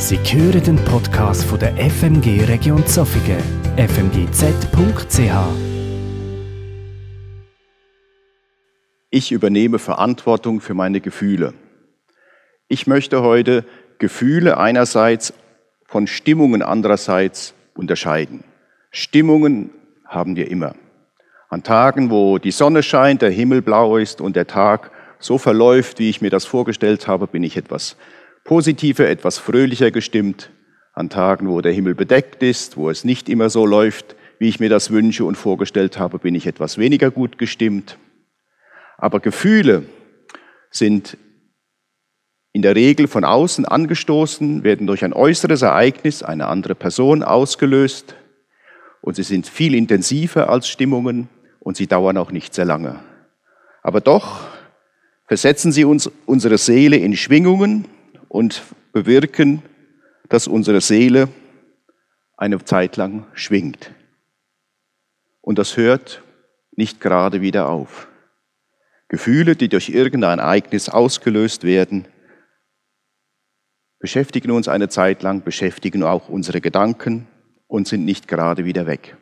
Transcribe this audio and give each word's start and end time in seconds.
Sie 0.00 0.16
hören 0.16 0.62
den 0.62 0.76
Podcast 0.84 1.42
von 1.44 1.58
der 1.58 1.74
FMG 1.76 2.44
Region 2.44 2.86
Zofingen, 2.86 3.42
fmgz.ch. 3.76 5.18
Ich 9.10 9.32
übernehme 9.32 9.80
Verantwortung 9.80 10.60
für 10.60 10.74
meine 10.74 11.00
Gefühle. 11.00 11.52
Ich 12.68 12.86
möchte 12.86 13.22
heute 13.22 13.64
Gefühle 13.98 14.58
einerseits 14.58 15.34
von 15.84 16.06
Stimmungen 16.06 16.62
andererseits 16.62 17.54
unterscheiden. 17.74 18.44
Stimmungen 18.92 19.70
haben 20.06 20.36
wir 20.36 20.48
immer. 20.48 20.76
An 21.48 21.64
Tagen, 21.64 22.10
wo 22.10 22.38
die 22.38 22.52
Sonne 22.52 22.84
scheint, 22.84 23.20
der 23.20 23.30
Himmel 23.30 23.62
blau 23.62 23.96
ist 23.96 24.20
und 24.20 24.36
der 24.36 24.46
Tag 24.46 24.92
so 25.18 25.38
verläuft, 25.38 25.98
wie 25.98 26.08
ich 26.08 26.20
mir 26.20 26.30
das 26.30 26.44
vorgestellt 26.44 27.08
habe, 27.08 27.26
bin 27.26 27.42
ich 27.42 27.56
etwas 27.56 27.96
positiver, 28.48 29.06
etwas 29.06 29.36
fröhlicher 29.36 29.90
gestimmt. 29.90 30.50
An 30.94 31.10
Tagen, 31.10 31.50
wo 31.50 31.60
der 31.60 31.72
Himmel 31.72 31.94
bedeckt 31.94 32.42
ist, 32.42 32.78
wo 32.78 32.88
es 32.88 33.04
nicht 33.04 33.28
immer 33.28 33.50
so 33.50 33.66
läuft, 33.66 34.16
wie 34.38 34.48
ich 34.48 34.58
mir 34.58 34.70
das 34.70 34.90
wünsche 34.90 35.26
und 35.26 35.36
vorgestellt 35.36 35.98
habe, 35.98 36.18
bin 36.18 36.34
ich 36.34 36.46
etwas 36.46 36.78
weniger 36.78 37.10
gut 37.10 37.36
gestimmt. 37.36 37.98
Aber 38.96 39.20
Gefühle 39.20 39.84
sind 40.70 41.18
in 42.52 42.62
der 42.62 42.74
Regel 42.74 43.06
von 43.06 43.22
außen 43.22 43.66
angestoßen, 43.66 44.64
werden 44.64 44.86
durch 44.86 45.04
ein 45.04 45.12
äußeres 45.12 45.60
Ereignis, 45.60 46.22
eine 46.22 46.46
andere 46.46 46.74
Person 46.74 47.22
ausgelöst 47.22 48.14
und 49.02 49.14
sie 49.14 49.24
sind 49.24 49.46
viel 49.46 49.74
intensiver 49.74 50.48
als 50.48 50.68
Stimmungen 50.68 51.28
und 51.60 51.76
sie 51.76 51.86
dauern 51.86 52.16
auch 52.16 52.32
nicht 52.32 52.54
sehr 52.54 52.64
lange. 52.64 52.98
Aber 53.82 54.00
doch 54.00 54.40
versetzen 55.26 55.70
sie 55.70 55.84
uns, 55.84 56.10
unsere 56.24 56.56
Seele 56.56 56.96
in 56.96 57.14
Schwingungen 57.14 57.84
und 58.28 58.62
bewirken, 58.92 59.62
dass 60.28 60.46
unsere 60.46 60.80
Seele 60.80 61.28
eine 62.36 62.64
Zeit 62.64 62.96
lang 62.96 63.26
schwingt. 63.34 63.90
Und 65.40 65.58
das 65.58 65.76
hört 65.76 66.22
nicht 66.72 67.00
gerade 67.00 67.40
wieder 67.40 67.68
auf. 67.68 68.08
Gefühle, 69.08 69.56
die 69.56 69.68
durch 69.68 69.88
irgendein 69.88 70.38
Ereignis 70.38 70.88
ausgelöst 70.88 71.64
werden, 71.64 72.06
beschäftigen 73.98 74.50
uns 74.50 74.68
eine 74.68 74.88
Zeit 74.88 75.22
lang, 75.22 75.42
beschäftigen 75.42 76.02
auch 76.02 76.28
unsere 76.28 76.60
Gedanken 76.60 77.26
und 77.66 77.88
sind 77.88 78.04
nicht 78.04 78.28
gerade 78.28 78.64
wieder 78.64 78.86
weg. 78.86 79.16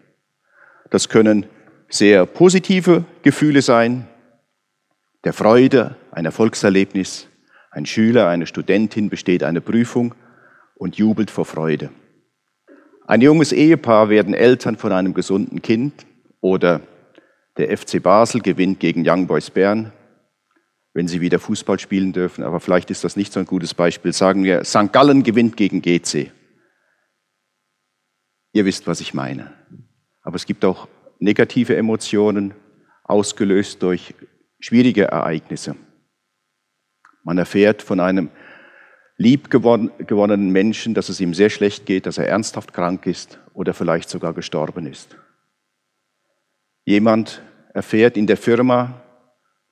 Das 0.91 1.09
können 1.09 1.47
sehr 1.89 2.27
positive 2.27 3.05
Gefühle 3.23 3.63
sein, 3.63 4.07
der 5.25 5.33
Freude, 5.33 5.97
ein 6.11 6.25
Erfolgserlebnis. 6.25 7.29
Ein 7.77 7.85
Schüler, 7.85 8.27
eine 8.29 8.47
Studentin 8.47 9.11
besteht 9.11 9.45
eine 9.45 9.61
Prüfung 9.61 10.15
und 10.77 10.97
jubelt 10.97 11.31
vor 11.31 11.45
Freude. 11.45 11.91
Ein 13.07 13.21
junges 13.21 13.53
Ehepaar 13.53 14.09
werden 14.09 14.33
Eltern 14.33 14.79
von 14.79 14.93
einem 14.93 15.13
gesunden 15.13 15.61
Kind 15.61 16.07
oder 16.41 16.81
der 17.59 17.77
FC 17.77 18.03
Basel 18.03 18.41
gewinnt 18.41 18.81
gegen 18.81 19.07
Young 19.07 19.27
Boys 19.27 19.51
Bern, 19.51 19.93
wenn 20.95 21.07
sie 21.07 21.21
wieder 21.21 21.39
Fußball 21.39 21.79
spielen 21.79 22.15
dürfen. 22.15 22.45
Aber 22.45 22.61
vielleicht 22.61 22.91
ist 22.91 23.05
das 23.05 23.15
nicht 23.15 23.31
so 23.31 23.41
ein 23.41 23.47
gutes 23.47 23.75
Beispiel. 23.75 24.15
Sagen 24.15 24.43
wir, 24.43 24.65
St. 24.65 24.91
Gallen 24.91 25.23
gewinnt 25.23 25.59
gegen 25.59 25.83
GC. 25.83 26.33
Ihr 28.55 28.65
wisst, 28.65 28.87
was 28.87 29.03
ich 29.03 29.13
meine. 29.13 29.53
Aber 30.23 30.37
es 30.37 30.47
gibt 30.47 30.65
auch 30.65 30.89
negative 31.19 31.77
Emotionen, 31.77 32.55
ausgelöst 33.05 33.83
durch 33.83 34.15
schwierige 34.61 35.09
Ereignisse. 35.09 35.77
Man 37.27 37.39
erfährt 37.39 37.83
von 37.83 37.99
einem 37.99 38.31
liebgewonnenen 39.17 40.51
Menschen, 40.51 40.95
dass 40.95 41.09
es 41.09 41.21
ihm 41.21 41.35
sehr 41.35 41.51
schlecht 41.51 41.85
geht, 41.85 42.07
dass 42.07 42.19
er 42.19 42.29
ernsthaft 42.29 42.73
krank 42.73 43.05
ist 43.05 43.41
oder 43.53 43.75
vielleicht 43.75 44.09
sogar 44.09 44.33
gestorben 44.33 44.87
ist. 44.87 45.17
Jemand 46.85 47.43
erfährt 47.75 48.17
in 48.17 48.29
der 48.29 48.37
Firma, 48.37 49.03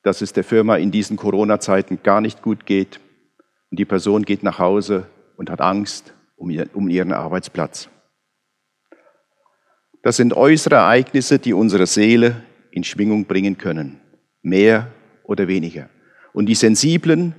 dass 0.03 0.21
es 0.21 0.33
der 0.33 0.43
Firma 0.43 0.75
in 0.75 0.91
diesen 0.91 1.17
Corona-Zeiten 1.17 2.03
gar 2.03 2.21
nicht 2.21 2.43
gut 2.43 2.67
geht 2.67 2.99
und 3.71 3.79
die 3.79 3.85
Person 3.85 4.25
geht 4.25 4.43
nach 4.43 4.59
Hause 4.59 5.07
und 5.37 5.49
hat 5.49 5.61
Angst 5.61 6.13
um 6.35 6.51
ihren 6.51 7.13
Arbeitsplatz. 7.13 7.89
Das 10.03 10.17
sind 10.17 10.35
äußere 10.35 10.75
Ereignisse, 10.75 11.39
die 11.39 11.53
unsere 11.53 11.87
Seele 11.87 12.43
in 12.73 12.83
Schwingung 12.83 13.27
bringen 13.27 13.59
können, 13.59 14.01
mehr 14.43 14.91
oder 15.23 15.47
weniger. 15.47 15.89
Und 16.33 16.47
die 16.47 16.57
Sensiblen 16.57 17.37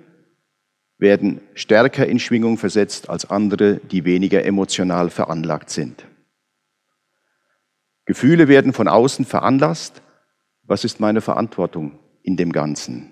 werden 0.97 1.41
stärker 1.53 2.07
in 2.07 2.19
Schwingung 2.19 2.57
versetzt 2.57 3.09
als 3.09 3.29
andere, 3.29 3.77
die 3.77 4.05
weniger 4.05 4.45
emotional 4.45 5.09
veranlagt 5.09 5.69
sind. 5.69 6.05
Gefühle 8.05 8.47
werden 8.47 8.71
von 8.71 8.87
außen 8.87 9.25
veranlasst. 9.25 10.01
Was 10.63 10.83
ist 10.83 10.99
meine 10.99 11.21
Verantwortung 11.21 11.99
in 12.23 12.37
dem 12.37 12.51
Ganzen? 12.51 13.11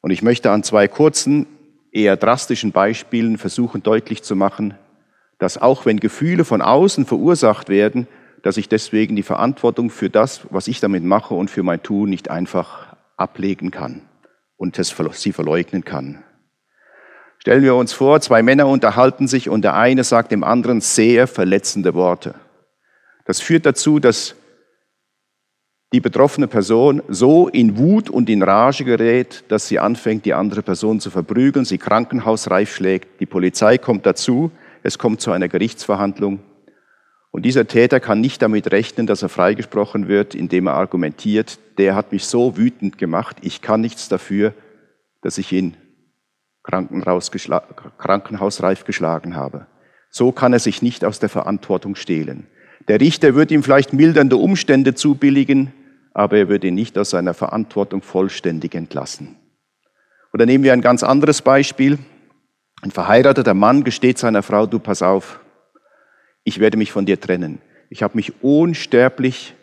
Und 0.00 0.10
ich 0.10 0.22
möchte 0.22 0.50
an 0.50 0.62
zwei 0.62 0.86
kurzen, 0.86 1.46
eher 1.90 2.16
drastischen 2.16 2.72
Beispielen 2.72 3.38
versuchen 3.38 3.82
deutlich 3.82 4.22
zu 4.22 4.36
machen, 4.36 4.74
dass 5.38 5.58
auch 5.58 5.86
wenn 5.86 5.98
Gefühle 5.98 6.44
von 6.44 6.62
außen 6.62 7.06
verursacht 7.06 7.68
werden, 7.68 8.06
dass 8.42 8.58
ich 8.58 8.68
deswegen 8.68 9.16
die 9.16 9.22
Verantwortung 9.22 9.88
für 9.88 10.10
das, 10.10 10.46
was 10.50 10.68
ich 10.68 10.80
damit 10.80 11.02
mache 11.02 11.34
und 11.34 11.50
für 11.50 11.62
mein 11.62 11.82
Tun 11.82 12.10
nicht 12.10 12.30
einfach 12.30 12.94
ablegen 13.16 13.70
kann 13.70 14.02
und 14.56 14.76
sie 14.76 15.32
verleugnen 15.32 15.84
kann. 15.84 16.22
Stellen 17.44 17.62
wir 17.62 17.74
uns 17.74 17.92
vor, 17.92 18.22
zwei 18.22 18.42
Männer 18.42 18.66
unterhalten 18.66 19.28
sich 19.28 19.50
und 19.50 19.64
der 19.64 19.74
eine 19.74 20.02
sagt 20.02 20.32
dem 20.32 20.42
anderen 20.42 20.80
sehr 20.80 21.26
verletzende 21.26 21.92
Worte. 21.92 22.36
Das 23.26 23.42
führt 23.42 23.66
dazu, 23.66 24.00
dass 24.00 24.34
die 25.92 26.00
betroffene 26.00 26.48
Person 26.48 27.02
so 27.08 27.48
in 27.48 27.76
Wut 27.76 28.08
und 28.08 28.30
in 28.30 28.42
Rage 28.42 28.84
gerät, 28.84 29.44
dass 29.48 29.68
sie 29.68 29.78
anfängt, 29.78 30.24
die 30.24 30.32
andere 30.32 30.62
Person 30.62 31.00
zu 31.00 31.10
verprügeln, 31.10 31.66
sie 31.66 31.76
krankenhausreif 31.76 32.74
schlägt, 32.74 33.20
die 33.20 33.26
Polizei 33.26 33.76
kommt 33.76 34.06
dazu, 34.06 34.50
es 34.82 34.96
kommt 34.96 35.20
zu 35.20 35.30
einer 35.30 35.48
Gerichtsverhandlung. 35.48 36.38
Und 37.30 37.44
dieser 37.44 37.66
Täter 37.66 38.00
kann 38.00 38.22
nicht 38.22 38.40
damit 38.40 38.72
rechnen, 38.72 39.06
dass 39.06 39.20
er 39.20 39.28
freigesprochen 39.28 40.08
wird, 40.08 40.34
indem 40.34 40.68
er 40.68 40.76
argumentiert, 40.76 41.58
der 41.76 41.94
hat 41.94 42.10
mich 42.10 42.24
so 42.24 42.56
wütend 42.56 42.96
gemacht, 42.96 43.36
ich 43.42 43.60
kann 43.60 43.82
nichts 43.82 44.08
dafür, 44.08 44.54
dass 45.20 45.36
ich 45.36 45.52
ihn 45.52 45.76
krankenhausreif 46.64 48.84
geschlagen 48.84 49.36
habe. 49.36 49.66
So 50.10 50.32
kann 50.32 50.52
er 50.52 50.58
sich 50.58 50.82
nicht 50.82 51.04
aus 51.04 51.20
der 51.20 51.28
Verantwortung 51.28 51.94
stehlen. 51.94 52.48
Der 52.88 53.00
Richter 53.00 53.34
wird 53.34 53.50
ihm 53.50 53.62
vielleicht 53.62 53.92
mildernde 53.92 54.36
Umstände 54.36 54.94
zubilligen, 54.94 55.72
aber 56.12 56.38
er 56.38 56.48
wird 56.48 56.64
ihn 56.64 56.74
nicht 56.74 56.98
aus 56.98 57.10
seiner 57.10 57.34
Verantwortung 57.34 58.02
vollständig 58.02 58.74
entlassen. 58.74 59.36
Oder 60.32 60.46
nehmen 60.46 60.64
wir 60.64 60.72
ein 60.72 60.80
ganz 60.80 61.02
anderes 61.02 61.42
Beispiel. 61.42 61.98
Ein 62.82 62.90
verheirateter 62.90 63.54
Mann 63.54 63.84
gesteht 63.84 64.18
seiner 64.18 64.42
Frau, 64.42 64.66
du 64.66 64.78
pass 64.78 65.02
auf, 65.02 65.40
ich 66.44 66.60
werde 66.60 66.76
mich 66.76 66.92
von 66.92 67.06
dir 67.06 67.20
trennen. 67.20 67.60
Ich 67.88 68.02
habe 68.02 68.16
mich 68.16 68.42
unsterblich 68.42 69.54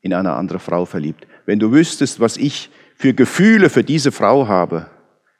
in 0.00 0.12
eine 0.12 0.32
andere 0.32 0.58
Frau 0.58 0.84
verliebt. 0.84 1.26
Wenn 1.46 1.58
du 1.58 1.72
wüsstest, 1.72 2.20
was 2.20 2.36
ich 2.36 2.70
für 2.96 3.14
Gefühle 3.14 3.70
für 3.70 3.82
diese 3.82 4.12
Frau 4.12 4.48
habe, 4.48 4.90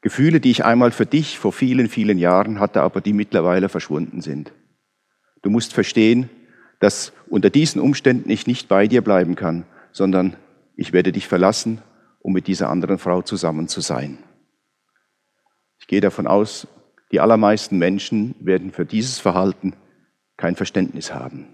Gefühle, 0.03 0.41
die 0.41 0.51
ich 0.51 0.65
einmal 0.65 0.91
für 0.91 1.07
dich 1.07 1.39
vor 1.39 1.53
vielen, 1.53 1.89
vielen 1.89 2.19
Jahren 2.19 2.61
hatte, 2.61 2.83
aber 2.83 3.01
die 3.01 3.13
mittlerweile 3.13 3.69
verschwunden 3.69 4.21
sind. 4.21 4.53
Du 5.43 5.49
musst 5.49 5.73
verstehen, 5.73 6.29
dass 6.81 7.13
unter 7.29 7.51
diesen 7.51 7.81
Umständen 7.81 8.29
ich 8.29 8.49
nicht 8.49 8.69
bei 8.69 8.89
dir 8.89 9.03
bleiben 9.03 9.37
kann, 9.37 9.65
sondern 9.93 10.37
ich 10.77 10.93
werde 10.93 11.13
dich 11.13 11.29
verlassen, 11.29 11.81
um 12.21 12.33
mit 12.33 12.49
dieser 12.49 12.69
anderen 12.69 12.99
Frau 12.99 13.23
zusammen 13.23 13.69
zu 13.69 13.81
sein. 13.81 14.19
Ich 15.79 15.87
gehe 15.87 16.01
davon 16.01 16.27
aus, 16.27 16.67
die 17.13 17.21
allermeisten 17.21 17.79
Menschen 17.79 18.35
werden 18.41 18.73
für 18.73 18.85
dieses 18.85 19.19
Verhalten 19.19 19.75
kein 20.37 20.57
Verständnis 20.57 21.15
haben. 21.15 21.47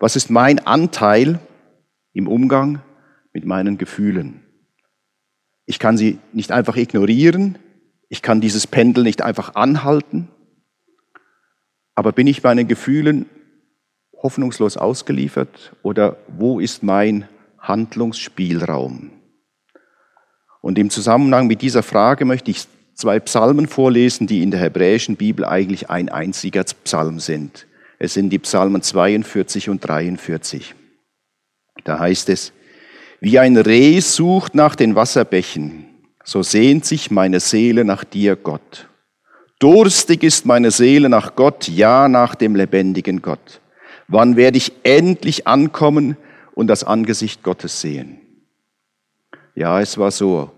Was 0.00 0.16
ist 0.16 0.30
mein 0.30 0.58
Anteil 0.66 1.38
im 2.12 2.26
Umgang 2.26 2.82
mit 3.32 3.44
meinen 3.44 3.78
Gefühlen? 3.78 4.45
Ich 5.66 5.78
kann 5.78 5.96
sie 5.96 6.18
nicht 6.32 6.52
einfach 6.52 6.76
ignorieren. 6.76 7.58
Ich 8.08 8.22
kann 8.22 8.40
dieses 8.40 8.66
Pendel 8.66 9.02
nicht 9.02 9.22
einfach 9.22 9.56
anhalten. 9.56 10.28
Aber 11.94 12.12
bin 12.12 12.26
ich 12.26 12.42
meinen 12.42 12.68
Gefühlen 12.68 13.26
hoffnungslos 14.22 14.76
ausgeliefert 14.76 15.74
oder 15.82 16.16
wo 16.28 16.60
ist 16.60 16.82
mein 16.82 17.28
Handlungsspielraum? 17.58 19.10
Und 20.60 20.78
im 20.78 20.90
Zusammenhang 20.90 21.46
mit 21.46 21.62
dieser 21.62 21.82
Frage 21.82 22.24
möchte 22.24 22.50
ich 22.50 22.66
zwei 22.94 23.20
Psalmen 23.20 23.66
vorlesen, 23.66 24.26
die 24.26 24.42
in 24.42 24.50
der 24.50 24.60
hebräischen 24.60 25.16
Bibel 25.16 25.44
eigentlich 25.44 25.90
ein 25.90 26.08
einziger 26.08 26.64
Psalm 26.64 27.20
sind. 27.20 27.66
Es 27.98 28.14
sind 28.14 28.30
die 28.30 28.38
Psalmen 28.38 28.82
42 28.82 29.68
und 29.68 29.86
43. 29.86 30.74
Da 31.84 31.98
heißt 31.98 32.28
es, 32.30 32.52
wie 33.20 33.38
ein 33.38 33.56
Reh 33.56 34.00
sucht 34.00 34.54
nach 34.54 34.76
den 34.76 34.94
Wasserbächen, 34.94 35.86
so 36.24 36.42
sehnt 36.42 36.84
sich 36.84 37.10
meine 37.10 37.40
Seele 37.40 37.84
nach 37.84 38.04
dir, 38.04 38.36
Gott. 38.36 38.88
Durstig 39.58 40.22
ist 40.22 40.44
meine 40.44 40.70
Seele 40.70 41.08
nach 41.08 41.34
Gott, 41.34 41.68
ja 41.68 42.08
nach 42.08 42.34
dem 42.34 42.54
lebendigen 42.54 43.22
Gott. 43.22 43.60
Wann 44.08 44.36
werde 44.36 44.58
ich 44.58 44.72
endlich 44.82 45.46
ankommen 45.46 46.16
und 46.54 46.66
das 46.66 46.84
Angesicht 46.84 47.42
Gottes 47.42 47.80
sehen? 47.80 48.20
Ja, 49.54 49.80
es 49.80 49.96
war 49.96 50.10
so. 50.10 50.50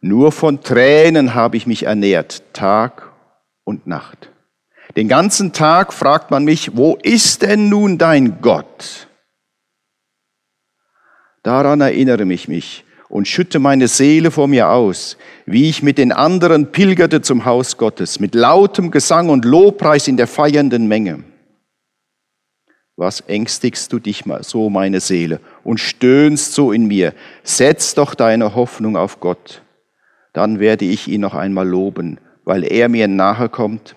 Nur 0.00 0.30
von 0.30 0.62
Tränen 0.62 1.34
habe 1.34 1.56
ich 1.56 1.66
mich 1.66 1.84
ernährt, 1.84 2.42
Tag 2.52 3.10
und 3.64 3.86
Nacht. 3.86 4.30
Den 4.96 5.08
ganzen 5.08 5.52
Tag 5.52 5.92
fragt 5.92 6.30
man 6.30 6.44
mich, 6.44 6.76
wo 6.76 6.96
ist 7.02 7.42
denn 7.42 7.68
nun 7.68 7.98
dein 7.98 8.40
Gott? 8.40 9.08
Daran 11.44 11.82
erinnere 11.82 12.24
ich 12.32 12.48
mich 12.48 12.84
und 13.10 13.28
schütte 13.28 13.58
meine 13.58 13.86
Seele 13.86 14.30
vor 14.30 14.48
mir 14.48 14.70
aus, 14.70 15.18
wie 15.44 15.68
ich 15.68 15.82
mit 15.82 15.98
den 15.98 16.10
anderen 16.10 16.72
pilgerte 16.72 17.20
zum 17.20 17.44
Haus 17.44 17.76
Gottes, 17.76 18.18
mit 18.18 18.34
lautem 18.34 18.90
Gesang 18.90 19.28
und 19.28 19.44
Lobpreis 19.44 20.08
in 20.08 20.16
der 20.16 20.26
feiernden 20.26 20.88
Menge. 20.88 21.22
Was 22.96 23.20
ängstigst 23.20 23.92
du 23.92 23.98
dich 23.98 24.24
so, 24.40 24.70
meine 24.70 25.00
Seele, 25.00 25.40
und 25.64 25.80
stöhnst 25.80 26.54
so 26.54 26.72
in 26.72 26.86
mir? 26.86 27.12
Setz 27.42 27.94
doch 27.94 28.14
deine 28.14 28.54
Hoffnung 28.54 28.96
auf 28.96 29.20
Gott. 29.20 29.62
Dann 30.32 30.60
werde 30.60 30.86
ich 30.86 31.08
ihn 31.08 31.20
noch 31.20 31.34
einmal 31.34 31.68
loben, 31.68 32.18
weil 32.44 32.64
er 32.64 32.88
mir 32.88 33.06
nahe 33.06 33.50
kommt 33.50 33.96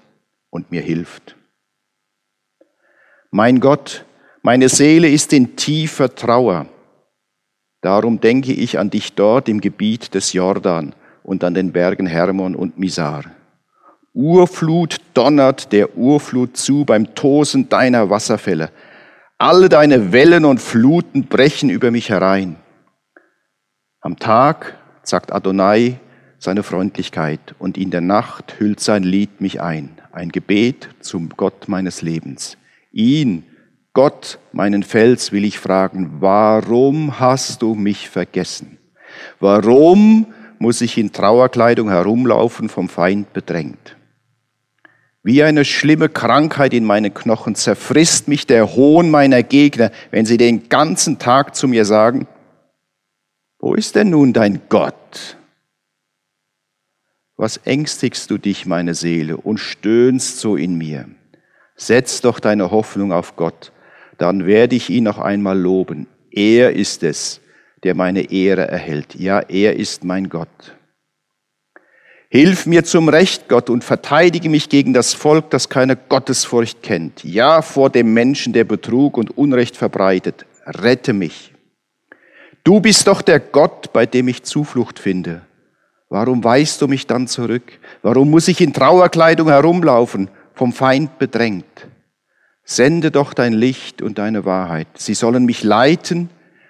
und 0.50 0.70
mir 0.72 0.82
hilft. 0.82 1.38
Mein 3.32 3.62
Gott, 3.62 4.04
meine 4.42 4.68
Seele 4.68 5.10
ist 5.10 5.32
in 5.32 5.56
tiefer 5.56 6.14
Trauer. 6.14 6.66
Darum 7.82 8.20
denke 8.20 8.54
ich 8.54 8.80
an 8.80 8.90
dich 8.90 9.14
dort 9.14 9.48
im 9.50 9.62
Gebiet 9.62 10.14
des 10.14 10.34
Jordan 10.34 10.94
und 11.24 11.44
an 11.44 11.54
den 11.54 11.72
Bergen 11.72 12.08
Hermon 12.08 12.56
und 12.56 12.80
Misar. 12.80 13.26
Urflut 14.14 14.98
donnert 15.14 15.72
der 15.72 15.96
Urflut 15.96 16.58
zu 16.58 16.86
beim 16.86 17.14
Tosen 17.14 17.70
deiner 17.70 18.10
Wasserfälle. 18.10 18.72
Alle 19.38 19.70
deine 19.70 20.12
Wellen 20.12 20.46
und 20.46 20.60
Fluten 20.60 21.28
brechen 21.28 21.70
über 21.70 21.92
mich 21.92 22.10
herein. 22.10 22.56
Am 24.02 24.18
Tag 24.18 24.78
sagt 25.04 25.32
Adonai 25.32 26.00
seine 26.40 26.64
Freundlichkeit 26.64 27.56
und 27.60 27.78
in 27.78 27.92
der 27.92 28.02
Nacht 28.02 28.60
hüllt 28.60 28.80
sein 28.80 29.04
Lied 29.04 29.42
mich 29.42 29.62
ein, 29.62 29.98
ein 30.12 30.30
Gebet 30.30 30.90
zum 31.00 31.30
Gott 31.30 31.68
meines 31.68 32.02
Lebens. 32.02 32.58
Ihn, 32.92 33.44
Gott, 33.98 34.38
meinen 34.52 34.84
Fels, 34.84 35.32
will 35.32 35.44
ich 35.44 35.58
fragen, 35.58 36.18
warum 36.20 37.20
hast 37.20 37.64
du 37.64 37.74
mich 37.74 38.10
vergessen? 38.10 38.78
Warum 39.40 40.36
muss 40.60 40.82
ich 40.82 41.00
in 41.00 41.12
Trauerkleidung 41.12 41.90
herumlaufen, 41.90 42.70
vom 42.70 42.90
Feind 42.90 43.34
bedrängt? 43.34 43.98
Wie 45.24 45.42
eine 45.42 45.66
schlimme 45.66 46.10
Krankheit 46.10 46.76
in 46.76 46.84
meinen 46.84 47.12
Knochen 47.12 47.56
zerfrisst 47.56 48.28
mich 48.28 48.46
der 48.46 48.76
Hohn 48.76 49.10
meiner 49.10 49.42
Gegner, 49.42 49.90
wenn 50.12 50.28
sie 50.28 50.38
den 50.38 50.70
ganzen 50.70 51.18
Tag 51.18 51.56
zu 51.56 51.68
mir 51.68 51.84
sagen, 51.84 52.28
wo 53.58 53.74
ist 53.74 53.96
denn 53.96 54.12
nun 54.12 54.32
dein 54.32 54.62
Gott? 54.70 55.38
Was 57.36 57.58
ängstigst 57.58 58.30
du 58.30 58.38
dich, 58.38 58.68
meine 58.68 58.94
Seele, 58.94 59.38
und 59.38 59.58
stöhnst 59.58 60.38
so 60.40 60.56
in 60.56 60.78
mir? 60.78 61.10
Setz 61.76 62.22
doch 62.22 62.40
deine 62.40 62.70
Hoffnung 62.70 63.12
auf 63.12 63.36
Gott, 63.36 63.72
dann 64.18 64.46
werde 64.46 64.76
ich 64.76 64.90
ihn 64.90 65.04
noch 65.04 65.20
einmal 65.20 65.58
loben. 65.58 66.08
Er 66.32 66.74
ist 66.74 67.04
es, 67.04 67.42
der 67.84 67.96
meine 67.96 68.32
Ehre 68.32 68.68
erhält. 68.68 69.16
Ja, 69.16 69.40
er 69.40 69.76
ist 69.76 70.04
mein 70.04 70.30
Gott. 70.30 70.76
Hilf 72.30 72.66
mir 72.66 72.84
zum 72.84 73.08
Recht, 73.08 73.48
Gott, 73.48 73.70
und 73.70 73.86
verteidige 73.86 74.50
mich 74.50 74.68
gegen 74.68 74.94
das 74.94 75.14
Volk, 75.14 75.50
das 75.50 75.70
keine 75.70 75.96
Gottesfurcht 75.96 76.84
kennt. 76.84 77.24
Ja, 77.24 77.62
vor 77.62 77.90
dem 77.90 78.14
Menschen, 78.14 78.52
der 78.52 78.66
Betrug 78.66 79.18
und 79.18 79.38
Unrecht 79.38 79.78
verbreitet. 79.78 80.46
Rette 80.66 81.14
mich. 81.14 81.54
Du 82.66 82.82
bist 82.82 83.08
doch 83.08 83.22
der 83.22 83.40
Gott, 83.40 83.94
bei 83.94 84.06
dem 84.06 84.28
ich 84.28 84.44
Zuflucht 84.44 85.00
finde. 85.00 85.44
Warum 86.10 86.44
weist 86.44 86.82
du 86.82 86.88
mich 86.90 87.08
dann 87.08 87.28
zurück? 87.28 87.80
Warum 88.02 88.30
muss 88.30 88.50
ich 88.50 88.60
in 88.60 88.74
Trauerkleidung 88.74 89.48
herumlaufen, 89.48 90.30
vom 90.54 90.74
Feind 90.74 91.18
bedrängt? 91.20 91.88
Sende 92.70 93.12
doch 93.12 93.34
dein 93.34 93.54
Licht 93.54 94.02
und 94.02 94.18
deine 94.18 94.44
Wahrheit. 94.44 94.90
Sie 94.96 95.14
sollen 95.14 95.46
mich 95.46 95.64
leiten 95.64 96.30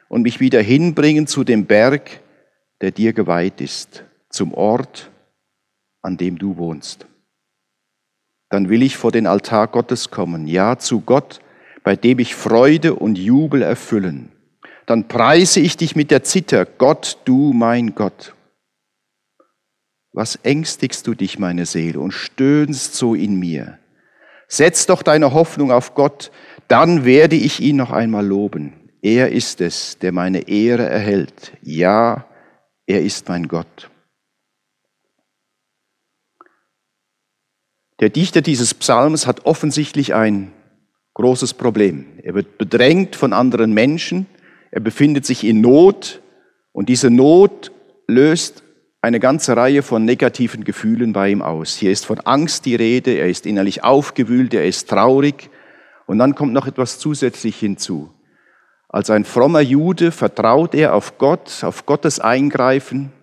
und 0.10 0.22
mich 0.22 0.40
wieder 0.40 0.62
hinbringen 0.62 1.26
zu 1.26 1.44
dem 1.44 1.66
Berg, 1.66 2.22
der 2.82 2.92
dir 2.92 3.14
geweiht 3.14 3.62
ist, 3.62 4.04
zum 4.30 4.54
Ort, 4.54 5.10
an 6.04 6.16
dem 6.16 6.38
du 6.38 6.58
wohnst. 6.58 7.08
Dann 8.50 8.70
will 8.70 8.84
ich 8.84 8.96
vor 8.96 9.12
den 9.12 9.26
Altar 9.26 9.70
Gottes 9.70 10.12
kommen, 10.12 10.46
ja 10.46 10.78
zu 10.78 11.02
Gott, 11.02 11.40
bei 11.84 11.96
dem 11.96 12.20
ich 12.20 12.36
Freude 12.36 12.94
und 12.94 13.18
Jubel 13.18 13.64
erfüllen. 13.64 14.32
Dann 14.86 15.08
preise 15.08 15.62
ich 15.62 15.78
dich 15.78 15.96
mit 15.96 16.12
der 16.12 16.24
Zither, 16.24 16.66
Gott, 16.66 17.18
du 17.26 17.54
mein 17.54 17.96
Gott. 17.96 18.36
Was 20.14 20.36
ängstigst 20.36 21.08
du 21.08 21.16
dich, 21.16 21.40
meine 21.40 21.66
Seele, 21.66 22.00
und 22.00 22.12
stöhnst 22.12 22.94
so 22.94 23.16
in 23.16 23.40
mir? 23.40 23.80
Setz 24.48 24.86
doch 24.86 25.04
deine 25.04 25.34
Hoffnung 25.34 25.72
auf 25.72 25.94
Gott, 25.94 26.32
dann 26.68 27.06
werde 27.06 27.36
ich 27.36 27.60
ihn 27.60 27.76
noch 27.76 27.92
einmal 27.92 28.26
loben. 28.26 28.74
Er 29.02 29.32
ist 29.32 29.62
es, 29.62 30.00
der 30.00 30.12
meine 30.12 30.48
Ehre 30.48 30.86
erhält. 30.86 31.54
Ja, 31.62 32.26
er 32.86 33.02
ist 33.02 33.28
mein 33.30 33.48
Gott. 33.48 33.90
Der 38.00 38.10
Dichter 38.10 38.42
dieses 38.42 38.74
Psalms 38.74 39.26
hat 39.26 39.46
offensichtlich 39.46 40.14
ein 40.14 40.52
großes 41.16 41.56
Problem. 41.56 42.06
Er 42.22 42.36
wird 42.36 42.58
bedrängt 42.58 43.16
von 43.16 43.34
anderen 43.34 43.74
Menschen, 43.74 44.28
er 44.70 44.82
befindet 44.82 45.26
sich 45.26 45.44
in 45.44 45.62
Not 45.62 46.22
und 46.74 46.90
diese 46.90 47.10
Not 47.10 47.72
löst 48.08 48.64
eine 49.08 49.20
ganze 49.22 49.56
Reihe 49.56 49.84
von 49.84 50.04
negativen 50.04 50.66
Gefühlen 50.66 51.14
bei 51.14 51.30
ihm 51.30 51.42
aus. 51.42 51.76
Hier 51.76 51.92
ist 51.92 52.06
von 52.06 52.20
Angst 52.20 52.66
die 52.66 52.76
Rede, 52.76 53.12
er 53.12 53.30
ist 53.30 53.46
innerlich 53.46 53.84
aufgewühlt, 53.84 54.54
er 54.54 54.66
ist 54.66 54.90
traurig 54.90 55.50
und 56.08 56.20
dann 56.20 56.36
kommt 56.36 56.52
noch 56.52 56.68
etwas 56.68 57.00
zusätzlich 57.00 57.58
hinzu. 57.58 58.14
Als 58.90 59.10
ein 59.10 59.24
frommer 59.24 59.62
Jude 59.62 60.12
vertraut 60.12 60.76
er 60.76 60.94
auf 60.94 61.18
Gott, 61.18 61.64
auf 61.64 61.86
Gottes 61.86 62.20
Eingreifen 62.20 63.14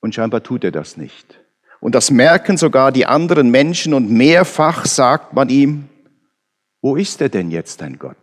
und 0.00 0.14
scheinbar 0.14 0.42
tut 0.42 0.64
er 0.64 0.72
das 0.72 0.96
nicht. 0.96 1.38
Und 1.78 1.94
das 1.94 2.10
merken 2.10 2.56
sogar 2.56 2.92
die 2.92 3.04
anderen 3.04 3.50
Menschen 3.50 3.92
und 3.92 4.10
mehrfach 4.10 4.86
sagt 4.86 5.34
man 5.34 5.50
ihm, 5.50 5.88
wo 6.80 6.96
ist 6.96 7.20
er 7.20 7.28
denn 7.28 7.50
jetzt, 7.50 7.82
dein 7.82 7.98
Gott? 7.98 8.16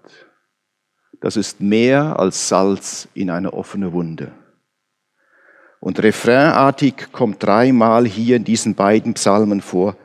Das 1.21 1.37
ist 1.37 1.61
mehr 1.61 2.17
als 2.19 2.49
Salz 2.49 3.07
in 3.13 3.29
eine 3.29 3.53
offene 3.53 3.93
Wunde. 3.93 4.31
Und 5.79 6.01
refrainartig 6.01 7.11
kommt 7.11 7.43
dreimal 7.43 8.05
hier 8.05 8.35
in 8.35 8.43
diesen 8.43 8.75
beiden 8.75 9.13
Psalmen 9.13 9.61
vor, 9.61 9.95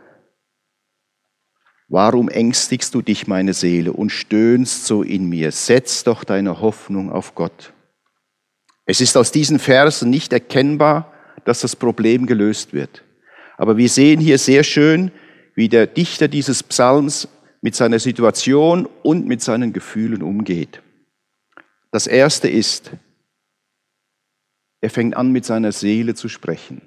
Warum 1.95 2.31
ängstigst 2.31 2.95
du 2.95 3.03
dich, 3.03 3.27
meine 3.27 3.53
Seele, 3.53 3.93
und 3.93 4.09
stöhnst 4.09 4.87
so 4.87 5.03
in 5.03 5.29
mir? 5.29 5.53
Setz 5.53 6.05
doch 6.05 6.25
deine 6.25 6.63
Hoffnung 6.63 7.13
auf 7.13 7.35
Gott. 7.35 7.75
Es 8.87 9.03
ist 9.03 9.15
aus 9.15 9.31
diesen 9.31 9.59
Versen 9.59 10.09
nicht 10.09 10.33
erkennbar, 10.33 11.13
dass 11.45 11.61
das 11.61 11.77
Problem 11.77 12.25
gelöst 12.25 12.73
wird. 12.73 13.05
Aber 13.59 13.77
wir 13.77 13.91
sehen 13.91 14.21
hier 14.21 14.39
sehr 14.39 14.65
schön, 14.65 15.11
wie 15.55 15.69
der 15.69 15.87
Dichter 15.87 16.29
dieses 16.29 16.63
Psalms 16.63 17.29
mit 17.61 17.75
seiner 17.75 17.99
Situation 17.99 18.89
und 19.03 19.27
mit 19.27 19.43
seinen 19.43 19.75
Gefühlen 19.75 20.23
umgeht. 20.23 20.81
Das 21.91 22.07
erste 22.07 22.49
ist, 22.49 22.93
er 24.83 24.91
fängt 24.91 25.17
an, 25.17 25.31
mit 25.31 25.47
seiner 25.47 25.73
Seele 25.73 26.15
zu 26.15 26.29
sprechen. 26.29 26.83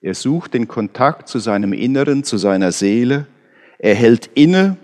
Er 0.00 0.14
sucht 0.14 0.54
den 0.54 0.66
Kontakt 0.66 1.28
zu 1.28 1.38
seinem 1.38 1.74
Inneren, 1.74 2.24
zu 2.24 2.38
seiner 2.38 2.72
Seele. 2.72 3.26
Er 3.78 3.94
hält 3.94 4.30
inne, 4.34 4.78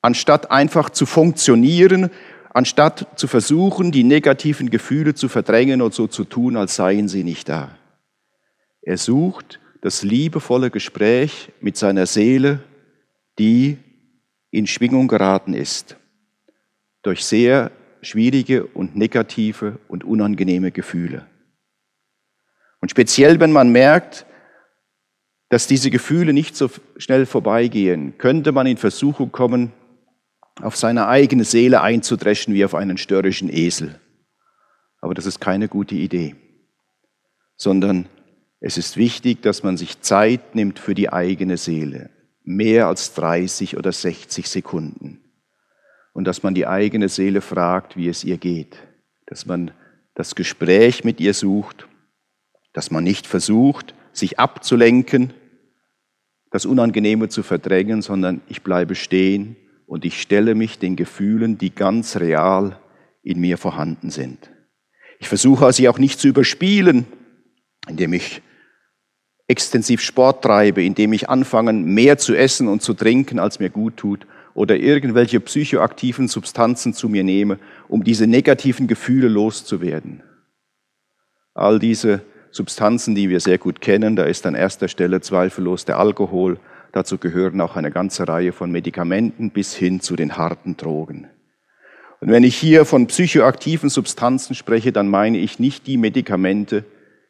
anstatt 0.00 0.50
einfach 0.50 0.88
zu 0.90 1.04
funktionieren, 1.04 2.10
anstatt 2.54 3.06
zu 3.16 3.26
versuchen, 3.26 3.92
die 3.92 4.02
negativen 4.02 4.70
Gefühle 4.70 5.14
zu 5.14 5.28
verdrängen 5.28 5.82
und 5.82 5.92
so 5.92 6.06
zu 6.06 6.24
tun, 6.24 6.56
als 6.56 6.76
seien 6.76 7.06
sie 7.06 7.22
nicht 7.22 7.50
da. 7.50 7.76
Er 8.80 8.96
sucht 8.96 9.60
das 9.82 10.02
liebevolle 10.02 10.70
Gespräch 10.70 11.52
mit 11.60 11.76
seiner 11.76 12.06
Seele, 12.06 12.60
die 13.38 13.76
in 14.50 14.66
Schwingung 14.66 15.06
geraten 15.06 15.52
ist, 15.52 15.96
durch 17.02 17.24
sehr 17.26 17.72
schwierige 18.00 18.64
und 18.64 18.96
negative 18.96 19.78
und 19.88 20.04
unangenehme 20.04 20.70
Gefühle. 20.70 21.26
Und 22.84 22.90
speziell, 22.90 23.40
wenn 23.40 23.50
man 23.50 23.72
merkt, 23.72 24.26
dass 25.48 25.66
diese 25.66 25.90
Gefühle 25.90 26.34
nicht 26.34 26.54
so 26.54 26.68
schnell 26.98 27.24
vorbeigehen, 27.24 28.18
könnte 28.18 28.52
man 28.52 28.66
in 28.66 28.76
Versuchung 28.76 29.32
kommen, 29.32 29.72
auf 30.60 30.76
seine 30.76 31.08
eigene 31.08 31.44
Seele 31.44 31.80
einzudreschen 31.80 32.52
wie 32.52 32.62
auf 32.62 32.74
einen 32.74 32.98
störrischen 32.98 33.48
Esel. 33.50 33.98
Aber 35.00 35.14
das 35.14 35.24
ist 35.24 35.40
keine 35.40 35.68
gute 35.68 35.94
Idee, 35.94 36.36
sondern 37.56 38.06
Es 38.60 38.76
ist 38.76 38.98
wichtig, 38.98 39.40
dass 39.40 39.62
man 39.62 39.78
sich 39.78 40.02
Zeit 40.02 40.54
nimmt 40.54 40.78
für 40.78 40.94
die 40.94 41.10
eigene 41.10 41.56
Seele, 41.56 42.10
mehr 42.42 42.86
als 42.88 43.14
30 43.14 43.78
oder 43.78 43.92
60 43.92 44.46
Sekunden. 44.46 45.24
Und 46.12 46.24
dass 46.24 46.42
man 46.42 46.52
die 46.54 46.66
eigene 46.66 47.08
Seele 47.08 47.40
fragt, 47.40 47.96
wie 47.96 48.08
es 48.08 48.24
ihr 48.24 48.36
geht, 48.36 48.76
dass 49.24 49.46
man 49.46 49.70
das 50.14 50.34
Gespräch 50.34 51.02
mit 51.02 51.18
ihr 51.18 51.32
sucht, 51.32 51.88
dass 52.74 52.90
man 52.90 53.02
nicht 53.02 53.26
versucht, 53.26 53.94
sich 54.12 54.38
abzulenken, 54.38 55.32
das 56.50 56.66
Unangenehme 56.66 57.28
zu 57.30 57.42
verdrängen, 57.42 58.02
sondern 58.02 58.42
ich 58.48 58.62
bleibe 58.62 58.94
stehen 58.94 59.56
und 59.86 60.04
ich 60.04 60.20
stelle 60.20 60.54
mich 60.54 60.78
den 60.78 60.96
Gefühlen, 60.96 61.56
die 61.56 61.74
ganz 61.74 62.16
real 62.16 62.78
in 63.22 63.40
mir 63.40 63.56
vorhanden 63.56 64.10
sind. 64.10 64.50
Ich 65.18 65.28
versuche 65.28 65.72
sie 65.72 65.88
auch 65.88 65.98
nicht 65.98 66.20
zu 66.20 66.28
überspielen, 66.28 67.06
indem 67.88 68.12
ich 68.12 68.42
extensiv 69.46 70.00
Sport 70.00 70.42
treibe, 70.42 70.84
indem 70.84 71.12
ich 71.12 71.28
anfange, 71.28 71.72
mehr 71.72 72.18
zu 72.18 72.34
essen 72.34 72.68
und 72.68 72.82
zu 72.82 72.94
trinken, 72.94 73.38
als 73.38 73.60
mir 73.60 73.70
gut 73.70 73.96
tut, 73.96 74.26
oder 74.54 74.76
irgendwelche 74.76 75.40
psychoaktiven 75.40 76.28
Substanzen 76.28 76.94
zu 76.94 77.08
mir 77.08 77.24
nehme, 77.24 77.58
um 77.88 78.04
diese 78.04 78.26
negativen 78.26 78.86
Gefühle 78.86 79.28
loszuwerden. 79.28 80.22
All 81.52 81.78
diese 81.78 82.22
Substanzen, 82.54 83.16
die 83.16 83.30
wir 83.30 83.40
sehr 83.40 83.58
gut 83.58 83.80
kennen, 83.80 84.14
da 84.14 84.22
ist 84.22 84.46
an 84.46 84.54
erster 84.54 84.86
Stelle 84.86 85.20
zweifellos 85.20 85.86
der 85.86 85.98
Alkohol, 85.98 86.58
dazu 86.92 87.18
gehören 87.18 87.60
auch 87.60 87.74
eine 87.74 87.90
ganze 87.90 88.28
Reihe 88.28 88.52
von 88.52 88.70
Medikamenten 88.70 89.50
bis 89.50 89.74
hin 89.74 90.00
zu 90.00 90.14
den 90.14 90.36
harten 90.36 90.76
Drogen. 90.76 91.26
Und 92.20 92.30
wenn 92.30 92.44
ich 92.44 92.54
hier 92.54 92.84
von 92.84 93.08
psychoaktiven 93.08 93.90
Substanzen 93.90 94.54
spreche, 94.54 94.92
dann 94.92 95.08
meine 95.08 95.38
ich 95.38 95.58
nicht 95.58 95.88
die 95.88 95.96
Medikamente, 95.96 96.84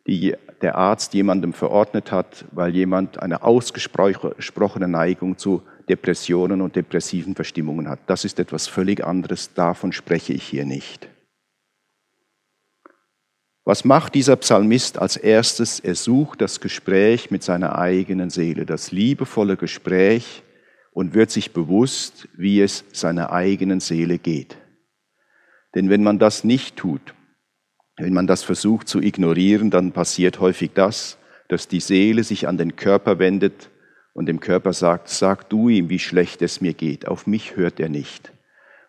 die 0.06 0.34
der 0.60 0.76
Arzt 0.76 1.14
jemandem 1.14 1.54
verordnet 1.54 2.12
hat, 2.12 2.44
weil 2.52 2.74
jemand 2.74 3.22
eine 3.22 3.42
ausgesprochene 3.44 4.88
Neigung 4.88 5.38
zu 5.38 5.62
Depressionen 5.88 6.60
und 6.60 6.76
depressiven 6.76 7.34
Verstimmungen 7.34 7.88
hat. 7.88 8.00
Das 8.08 8.26
ist 8.26 8.38
etwas 8.38 8.66
völlig 8.66 9.02
anderes, 9.02 9.54
davon 9.54 9.92
spreche 9.92 10.34
ich 10.34 10.42
hier 10.42 10.66
nicht. 10.66 11.08
Was 13.64 13.84
macht 13.84 14.14
dieser 14.14 14.36
Psalmist 14.36 14.98
als 14.98 15.16
erstes? 15.16 15.80
Er 15.80 15.94
sucht 15.94 16.42
das 16.42 16.60
Gespräch 16.60 17.30
mit 17.30 17.42
seiner 17.42 17.78
eigenen 17.78 18.28
Seele, 18.28 18.66
das 18.66 18.92
liebevolle 18.92 19.56
Gespräch 19.56 20.42
und 20.92 21.14
wird 21.14 21.30
sich 21.30 21.52
bewusst, 21.52 22.28
wie 22.36 22.60
es 22.60 22.84
seiner 22.92 23.32
eigenen 23.32 23.80
Seele 23.80 24.18
geht. 24.18 24.58
Denn 25.74 25.88
wenn 25.88 26.02
man 26.02 26.18
das 26.18 26.44
nicht 26.44 26.76
tut, 26.76 27.14
wenn 27.96 28.12
man 28.12 28.26
das 28.26 28.42
versucht 28.42 28.86
zu 28.86 29.00
ignorieren, 29.00 29.70
dann 29.70 29.92
passiert 29.92 30.40
häufig 30.40 30.72
das, 30.74 31.16
dass 31.48 31.66
die 31.66 31.80
Seele 31.80 32.22
sich 32.22 32.46
an 32.46 32.58
den 32.58 32.76
Körper 32.76 33.18
wendet 33.18 33.70
und 34.12 34.26
dem 34.26 34.40
Körper 34.40 34.72
sagt, 34.72 35.08
sag 35.08 35.48
du 35.48 35.68
ihm, 35.68 35.88
wie 35.88 35.98
schlecht 35.98 36.42
es 36.42 36.60
mir 36.60 36.74
geht. 36.74 37.08
Auf 37.08 37.26
mich 37.26 37.56
hört 37.56 37.80
er 37.80 37.88
nicht. 37.88 38.32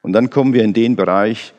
Und 0.02 0.14
dann 0.14 0.30
kommen 0.30 0.54
wir 0.54 0.64
in 0.64 0.74
den 0.74 0.96
Bereich, 0.96 1.55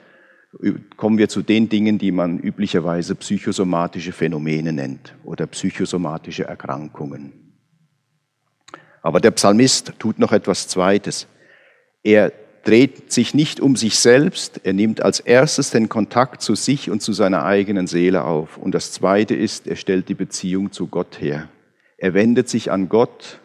kommen 0.96 1.18
wir 1.18 1.28
zu 1.28 1.42
den 1.42 1.68
Dingen, 1.68 1.98
die 1.98 2.12
man 2.12 2.38
üblicherweise 2.38 3.14
psychosomatische 3.14 4.12
Phänomene 4.12 4.72
nennt 4.72 5.14
oder 5.24 5.46
psychosomatische 5.46 6.44
Erkrankungen. 6.44 7.32
Aber 9.02 9.20
der 9.20 9.30
Psalmist 9.32 9.92
tut 9.98 10.18
noch 10.18 10.32
etwas 10.32 10.66
Zweites. 10.68 11.26
Er 12.02 12.32
dreht 12.64 13.12
sich 13.12 13.34
nicht 13.34 13.60
um 13.60 13.76
sich 13.76 13.98
selbst, 13.98 14.60
er 14.64 14.72
nimmt 14.72 15.00
als 15.00 15.20
erstes 15.20 15.70
den 15.70 15.88
Kontakt 15.88 16.42
zu 16.42 16.56
sich 16.56 16.90
und 16.90 17.00
zu 17.00 17.12
seiner 17.12 17.44
eigenen 17.44 17.86
Seele 17.86 18.24
auf. 18.24 18.58
Und 18.58 18.74
das 18.74 18.90
Zweite 18.90 19.36
ist, 19.36 19.68
er 19.68 19.76
stellt 19.76 20.08
die 20.08 20.14
Beziehung 20.14 20.72
zu 20.72 20.88
Gott 20.88 21.20
her. 21.20 21.48
Er 21.96 22.14
wendet 22.14 22.48
sich 22.48 22.72
an 22.72 22.88
Gott, 22.88 23.40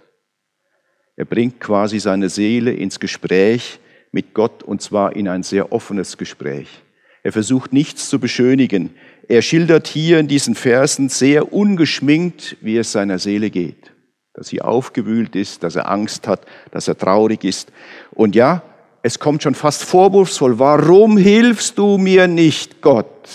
er 1.16 1.26
bringt 1.26 1.60
quasi 1.60 2.00
seine 2.00 2.30
Seele 2.30 2.74
ins 2.74 3.00
Gespräch 3.00 3.80
mit 4.12 4.34
Gott 4.34 4.64
und 4.64 4.82
zwar 4.82 5.16
in 5.16 5.28
ein 5.28 5.44
sehr 5.44 5.72
offenes 5.72 6.18
Gespräch. 6.18 6.82
Er 7.24 7.32
versucht 7.32 7.72
nichts 7.72 8.10
zu 8.10 8.20
beschönigen. 8.20 8.96
Er 9.28 9.42
schildert 9.42 9.88
hier 9.88 10.20
in 10.20 10.28
diesen 10.28 10.56
Versen 10.56 11.10
sehr 11.10 11.54
ungeschminkt, 11.54 12.58
wie 12.62 12.78
es 12.78 12.92
seiner 12.92 13.20
Seele 13.20 13.50
geht. 13.50 13.92
Dass 14.34 14.48
sie 14.48 14.62
aufgewühlt 14.62 15.36
ist, 15.36 15.64
dass 15.64 15.76
er 15.76 15.90
Angst 15.90 16.28
hat, 16.28 16.46
dass 16.72 16.88
er 16.88 16.98
traurig 16.98 17.44
ist. 17.44 17.72
Und 18.12 18.36
ja, 18.36 18.64
es 19.04 19.20
kommt 19.20 19.44
schon 19.44 19.56
fast 19.56 19.84
vorwurfsvoll, 19.84 20.60
warum 20.60 21.18
hilfst 21.18 21.78
du 21.78 21.98
mir 21.98 22.28
nicht, 22.28 22.82
Gott? 22.82 23.30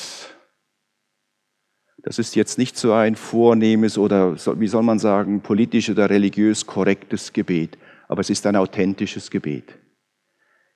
Das 2.02 2.21
ist 2.21 2.37
jetzt 2.37 2.57
nicht 2.57 2.76
so 2.76 2.93
ein 2.93 3.16
vornehmes 3.16 3.99
oder, 3.99 4.37
wie 4.61 4.69
soll 4.69 4.85
man 4.85 5.00
sagen, 5.00 5.40
politisch 5.40 5.90
oder 5.90 6.09
religiös 6.09 6.64
korrektes 6.64 7.33
Gebet, 7.33 7.78
aber 8.07 8.21
es 8.21 8.31
ist 8.31 8.47
ein 8.47 8.55
authentisches 8.55 9.28
Gebet. 9.28 9.76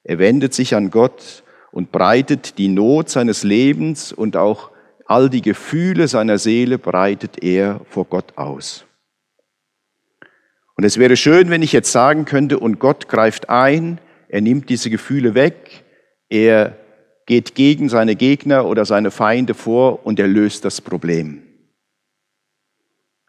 Er 0.02 0.19
wendet 0.19 0.55
sich 0.55 0.75
an 0.75 0.90
Gott 0.90 1.45
und 1.73 1.93
breitet 1.93 2.59
die 2.59 2.69
Not 2.69 3.09
seines 3.09 3.43
Lebens 3.43 4.12
und 4.12 4.37
auch 4.37 4.71
all 5.07 5.29
die 5.29 5.43
Gefühle 5.43 6.09
seiner 6.09 6.39
Seele 6.39 6.79
breitet 6.79 7.43
er 7.43 7.81
vor 7.89 8.05
Gott 8.05 8.37
aus. 8.37 8.85
Und 10.77 10.85
es 10.85 10.99
wäre 10.99 11.17
schön, 11.17 11.50
wenn 11.50 11.62
ich 11.62 11.73
jetzt 11.73 11.93
sagen 11.93 12.25
könnte, 12.25 12.59
und 12.59 12.79
Gott 12.79 13.09
greift 13.09 13.50
ein, 13.50 14.00
er 14.29 14.41
nimmt 14.41 14.69
diese 14.69 14.89
Gefühle 14.89 15.35
weg, 15.35 15.85
er 16.29 16.77
geht 17.27 17.55
gegen 17.55 17.89
seine 17.89 18.17
Gegner 18.17 18.67
oder 18.67 18.85
seine 18.85 19.11
Feinde 19.11 19.55
vor 19.55 20.07
und 20.07 20.19
er 20.19 20.29
löst 20.29 20.65
das 20.65 20.81
Problem. 20.81 21.43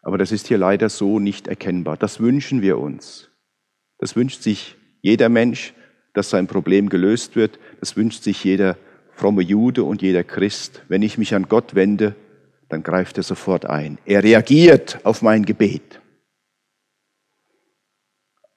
Aber 0.02 0.18
das 0.18 0.32
ist 0.32 0.48
hier 0.48 0.58
leider 0.58 0.88
so 0.88 1.20
nicht 1.20 1.46
erkennbar. 1.46 1.96
Das 1.96 2.20
wünschen 2.20 2.62
wir 2.62 2.78
uns. 2.78 3.30
Das 3.98 4.16
wünscht 4.16 4.42
sich 4.42 4.76
jeder 5.00 5.28
Mensch, 5.28 5.74
dass 6.14 6.30
sein 6.30 6.46
Problem 6.46 6.88
gelöst 6.88 7.36
wird. 7.36 7.58
Das 7.80 7.96
wünscht 7.96 8.22
sich 8.22 8.44
jeder 8.44 8.76
fromme 9.14 9.42
Jude 9.42 9.84
und 9.84 10.02
jeder 10.02 10.24
Christ. 10.24 10.82
Wenn 10.88 11.02
ich 11.02 11.18
mich 11.18 11.34
an 11.34 11.48
Gott 11.48 11.74
wende, 11.74 12.14
dann 12.68 12.82
greift 12.82 13.18
er 13.18 13.22
sofort 13.22 13.66
ein. 13.66 13.98
Er 14.06 14.22
reagiert 14.22 15.00
auf 15.04 15.22
mein 15.22 15.44
Gebet. 15.44 16.00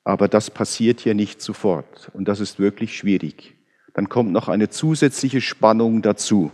Aber 0.04 0.28
das 0.28 0.52
passiert 0.52 1.00
hier 1.00 1.16
nicht 1.16 1.42
sofort 1.42 2.12
und 2.14 2.28
das 2.28 2.40
ist 2.40 2.60
wirklich 2.60 2.96
schwierig. 2.96 3.56
Dann 3.94 4.08
kommt 4.08 4.32
noch 4.32 4.50
eine 4.50 4.70
zusätzliche 4.70 5.42
Spannung 5.42 6.02
dazu. 6.02 6.52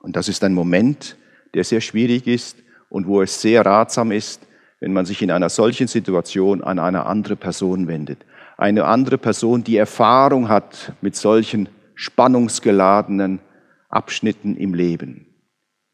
Und 0.00 0.14
das 0.16 0.28
ist 0.28 0.44
ein 0.44 0.54
Moment, 0.54 1.16
der 1.54 1.64
sehr 1.64 1.80
schwierig 1.80 2.26
ist 2.26 2.58
und 2.88 3.06
wo 3.06 3.22
es 3.22 3.40
sehr 3.40 3.66
ratsam 3.66 4.12
ist, 4.12 4.46
wenn 4.78 4.92
man 4.92 5.06
sich 5.06 5.22
in 5.22 5.30
einer 5.30 5.48
solchen 5.48 5.88
Situation 5.88 6.62
an 6.62 6.78
eine 6.78 7.06
andere 7.06 7.36
Person 7.36 7.88
wendet. 7.88 8.24
Eine 8.56 8.84
andere 8.84 9.18
Person, 9.18 9.64
die 9.64 9.76
Erfahrung 9.76 10.48
hat 10.48 10.92
mit 11.00 11.16
solchen 11.16 11.68
spannungsgeladenen 11.94 13.40
Abschnitten 13.88 14.56
im 14.56 14.74
Leben 14.74 15.26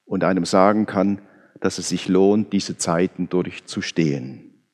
und 0.05 0.25
einem 0.25 0.45
sagen 0.45 0.87
kann, 0.87 1.21
dass 1.61 1.79
es 1.79 1.89
sich 1.89 2.09
lohnt, 2.09 2.53
diese 2.53 2.77
Zeiten 2.79 3.29
durchzustehen. 3.29 4.65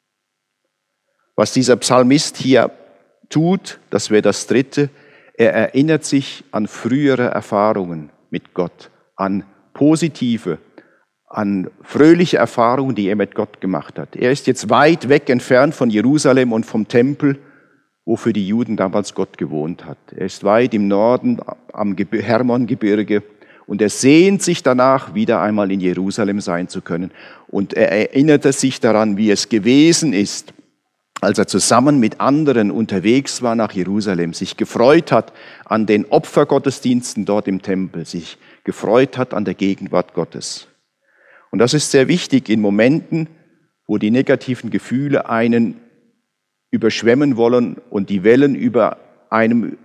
Was 1.34 1.52
dieser 1.52 1.76
Psalmist 1.76 2.36
hier 2.36 2.70
tut, 3.28 3.78
das 3.90 4.10
wäre 4.10 4.22
das 4.22 4.46
Dritte, 4.46 4.88
er 5.34 5.52
erinnert 5.52 6.04
sich 6.04 6.44
an 6.50 6.66
frühere 6.66 7.26
Erfahrungen 7.26 8.10
mit 8.30 8.54
Gott, 8.54 8.90
an 9.16 9.44
positive, 9.74 10.58
an 11.28 11.70
fröhliche 11.82 12.38
Erfahrungen, 12.38 12.94
die 12.94 13.08
er 13.08 13.16
mit 13.16 13.34
Gott 13.34 13.60
gemacht 13.60 13.98
hat. 13.98 14.16
Er 14.16 14.30
ist 14.30 14.46
jetzt 14.46 14.70
weit 14.70 15.08
weg 15.08 15.28
entfernt 15.28 15.74
von 15.74 15.90
Jerusalem 15.90 16.52
und 16.52 16.64
vom 16.64 16.88
Tempel, 16.88 17.38
wo 18.06 18.16
für 18.16 18.32
die 18.32 18.46
Juden 18.46 18.76
damals 18.76 19.14
Gott 19.14 19.36
gewohnt 19.36 19.84
hat. 19.84 19.98
Er 20.14 20.26
ist 20.26 20.44
weit 20.44 20.72
im 20.72 20.88
Norden 20.88 21.40
am 21.72 21.96
Hermongebirge 21.96 23.24
und 23.66 23.82
er 23.82 23.90
sehnt 23.90 24.42
sich 24.42 24.62
danach, 24.62 25.14
wieder 25.14 25.42
einmal 25.42 25.72
in 25.72 25.80
Jerusalem 25.80 26.40
sein 26.40 26.68
zu 26.68 26.82
können. 26.82 27.10
Und 27.48 27.74
er 27.74 27.90
erinnerte 27.90 28.52
sich 28.52 28.78
daran, 28.78 29.16
wie 29.16 29.32
es 29.32 29.48
gewesen 29.48 30.12
ist, 30.12 30.54
als 31.20 31.38
er 31.38 31.48
zusammen 31.48 31.98
mit 31.98 32.20
anderen 32.20 32.70
unterwegs 32.70 33.42
war 33.42 33.56
nach 33.56 33.72
Jerusalem, 33.72 34.34
sich 34.34 34.56
gefreut 34.56 35.10
hat 35.10 35.32
an 35.64 35.86
den 35.86 36.04
Opfergottesdiensten 36.04 37.24
dort 37.24 37.48
im 37.48 37.60
Tempel, 37.60 38.06
sich 38.06 38.38
gefreut 38.62 39.18
hat 39.18 39.34
an 39.34 39.44
der 39.44 39.54
Gegenwart 39.54 40.14
Gottes. 40.14 40.68
Und 41.50 41.58
das 41.58 41.74
ist 41.74 41.90
sehr 41.90 42.06
wichtig 42.06 42.48
in 42.48 42.60
Momenten, 42.60 43.28
wo 43.88 43.98
die 43.98 44.12
negativen 44.12 44.70
Gefühle 44.70 45.28
einen 45.28 45.80
überschwemmen 46.70 47.36
wollen 47.36 47.76
und 47.90 48.10
die 48.10 48.24
Wellen 48.24 48.54
über 48.54 48.98
einem 49.30 49.78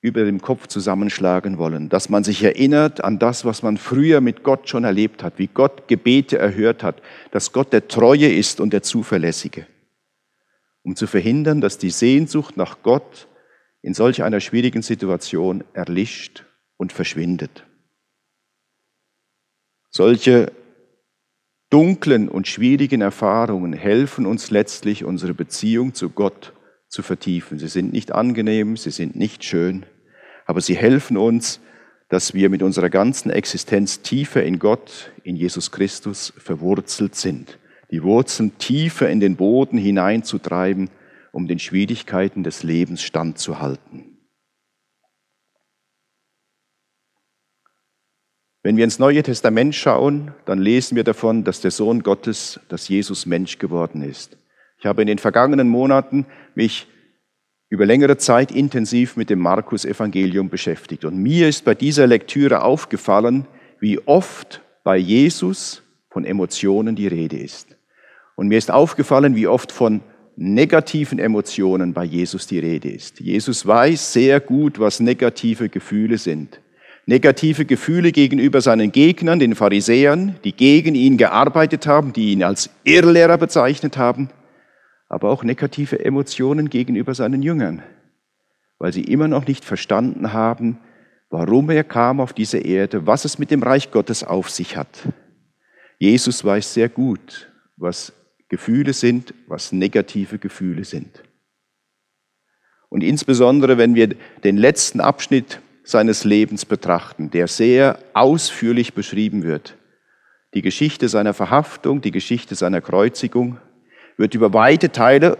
über 0.00 0.24
dem 0.24 0.40
Kopf 0.40 0.68
zusammenschlagen 0.68 1.58
wollen, 1.58 1.88
dass 1.88 2.08
man 2.08 2.22
sich 2.22 2.44
erinnert 2.44 3.02
an 3.02 3.18
das, 3.18 3.44
was 3.44 3.64
man 3.64 3.76
früher 3.76 4.20
mit 4.20 4.44
Gott 4.44 4.68
schon 4.68 4.84
erlebt 4.84 5.24
hat, 5.24 5.34
wie 5.38 5.48
Gott 5.48 5.88
Gebete 5.88 6.38
erhört 6.38 6.84
hat, 6.84 7.02
dass 7.32 7.52
Gott 7.52 7.72
der 7.72 7.88
Treue 7.88 8.32
ist 8.32 8.60
und 8.60 8.72
der 8.72 8.84
Zuverlässige 8.84 9.66
um 10.88 10.96
zu 10.96 11.06
verhindern, 11.06 11.60
dass 11.60 11.76
die 11.76 11.90
Sehnsucht 11.90 12.56
nach 12.56 12.82
Gott 12.82 13.28
in 13.82 13.92
solch 13.92 14.22
einer 14.22 14.40
schwierigen 14.40 14.80
Situation 14.80 15.62
erlischt 15.74 16.46
und 16.78 16.94
verschwindet. 16.94 17.66
Solche 19.90 20.50
dunklen 21.70 22.28
und 22.28 22.48
schwierigen 22.48 23.00
Erfahrungen 23.00 23.72
helfen 23.72 24.26
uns 24.26 24.50
letztlich, 24.50 25.04
unsere 25.04 25.34
Beziehung 25.34 25.94
zu 25.94 26.10
Gott 26.10 26.52
zu 26.88 27.02
vertiefen. 27.02 27.58
Sie 27.58 27.68
sind 27.68 27.92
nicht 27.92 28.12
angenehm, 28.12 28.76
sie 28.76 28.90
sind 28.90 29.16
nicht 29.16 29.44
schön, 29.44 29.84
aber 30.46 30.60
sie 30.60 30.76
helfen 30.76 31.16
uns, 31.16 31.60
dass 32.08 32.32
wir 32.32 32.48
mit 32.48 32.62
unserer 32.62 32.88
ganzen 32.88 33.30
Existenz 33.30 34.00
tiefer 34.00 34.42
in 34.42 34.58
Gott, 34.58 35.12
in 35.24 35.36
Jesus 35.36 35.70
Christus 35.70 36.32
verwurzelt 36.38 37.14
sind. 37.14 37.58
Die 37.90 38.02
Wurzeln 38.02 38.56
tiefer 38.58 39.10
in 39.10 39.20
den 39.20 39.36
Boden 39.36 39.76
hineinzutreiben, 39.76 40.88
um 41.32 41.48
den 41.48 41.58
Schwierigkeiten 41.58 42.42
des 42.42 42.62
Lebens 42.62 43.02
standzuhalten. 43.02 44.07
Wenn 48.62 48.76
wir 48.76 48.84
ins 48.84 48.98
Neue 48.98 49.22
Testament 49.22 49.74
schauen, 49.74 50.32
dann 50.44 50.58
lesen 50.58 50.96
wir 50.96 51.04
davon, 51.04 51.44
dass 51.44 51.60
der 51.60 51.70
Sohn 51.70 52.02
Gottes, 52.02 52.58
dass 52.68 52.88
Jesus 52.88 53.24
Mensch 53.24 53.58
geworden 53.58 54.02
ist. 54.02 54.36
Ich 54.78 54.86
habe 54.86 55.02
in 55.02 55.06
den 55.08 55.18
vergangenen 55.18 55.68
Monaten 55.68 56.26
mich 56.54 56.86
über 57.68 57.86
längere 57.86 58.16
Zeit 58.16 58.50
intensiv 58.50 59.16
mit 59.16 59.30
dem 59.30 59.38
Markus-Evangelium 59.40 60.48
beschäftigt. 60.48 61.04
Und 61.04 61.18
mir 61.18 61.48
ist 61.48 61.64
bei 61.64 61.74
dieser 61.74 62.06
Lektüre 62.06 62.62
aufgefallen, 62.62 63.46
wie 63.78 63.98
oft 64.06 64.62
bei 64.84 64.96
Jesus 64.96 65.82
von 66.10 66.24
Emotionen 66.24 66.96
die 66.96 67.06
Rede 67.06 67.36
ist. 67.36 67.76
Und 68.36 68.48
mir 68.48 68.58
ist 68.58 68.70
aufgefallen, 68.70 69.36
wie 69.36 69.46
oft 69.46 69.70
von 69.70 70.00
negativen 70.36 71.18
Emotionen 71.18 71.92
bei 71.92 72.04
Jesus 72.04 72.46
die 72.46 72.58
Rede 72.58 72.88
ist. 72.88 73.20
Jesus 73.20 73.66
weiß 73.66 74.12
sehr 74.12 74.40
gut, 74.40 74.78
was 74.78 75.00
negative 75.00 75.68
Gefühle 75.68 76.18
sind. 76.18 76.60
Negative 77.08 77.64
Gefühle 77.64 78.12
gegenüber 78.12 78.60
seinen 78.60 78.92
Gegnern, 78.92 79.38
den 79.38 79.54
Pharisäern, 79.54 80.36
die 80.44 80.52
gegen 80.52 80.94
ihn 80.94 81.16
gearbeitet 81.16 81.86
haben, 81.86 82.12
die 82.12 82.32
ihn 82.32 82.42
als 82.42 82.70
Irrlehrer 82.84 83.38
bezeichnet 83.38 83.96
haben 83.96 84.28
aber 85.08 85.30
auch 85.30 85.42
negative 85.42 86.04
Emotionen 86.04 86.68
gegenüber 86.70 87.14
seinen 87.14 87.42
Jüngern, 87.42 87.82
weil 88.78 88.92
sie 88.92 89.04
immer 89.04 89.28
noch 89.28 89.46
nicht 89.46 89.64
verstanden 89.64 90.32
haben, 90.32 90.78
warum 91.30 91.70
er 91.70 91.84
kam 91.84 92.20
auf 92.20 92.32
diese 92.32 92.58
Erde, 92.58 93.06
was 93.06 93.24
es 93.24 93.38
mit 93.38 93.50
dem 93.50 93.62
Reich 93.62 93.90
Gottes 93.90 94.22
auf 94.22 94.50
sich 94.50 94.76
hat. 94.76 95.08
Jesus 95.98 96.44
weiß 96.44 96.74
sehr 96.74 96.88
gut, 96.88 97.50
was 97.76 98.12
Gefühle 98.48 98.92
sind, 98.92 99.34
was 99.46 99.72
negative 99.72 100.38
Gefühle 100.38 100.84
sind. 100.84 101.22
Und 102.88 103.02
insbesondere, 103.02 103.76
wenn 103.76 103.94
wir 103.94 104.14
den 104.44 104.56
letzten 104.56 105.00
Abschnitt 105.00 105.60
seines 105.88 106.24
Lebens 106.24 106.66
betrachten, 106.66 107.30
der 107.30 107.48
sehr 107.48 107.98
ausführlich 108.12 108.92
beschrieben 108.92 109.42
wird, 109.42 109.74
die 110.52 110.60
Geschichte 110.60 111.08
seiner 111.08 111.32
Verhaftung, 111.32 112.02
die 112.02 112.10
Geschichte 112.10 112.54
seiner 112.54 112.82
Kreuzigung, 112.82 113.56
wird 114.18 114.34
über 114.34 114.52
weite 114.52 114.92
Teile 114.92 115.38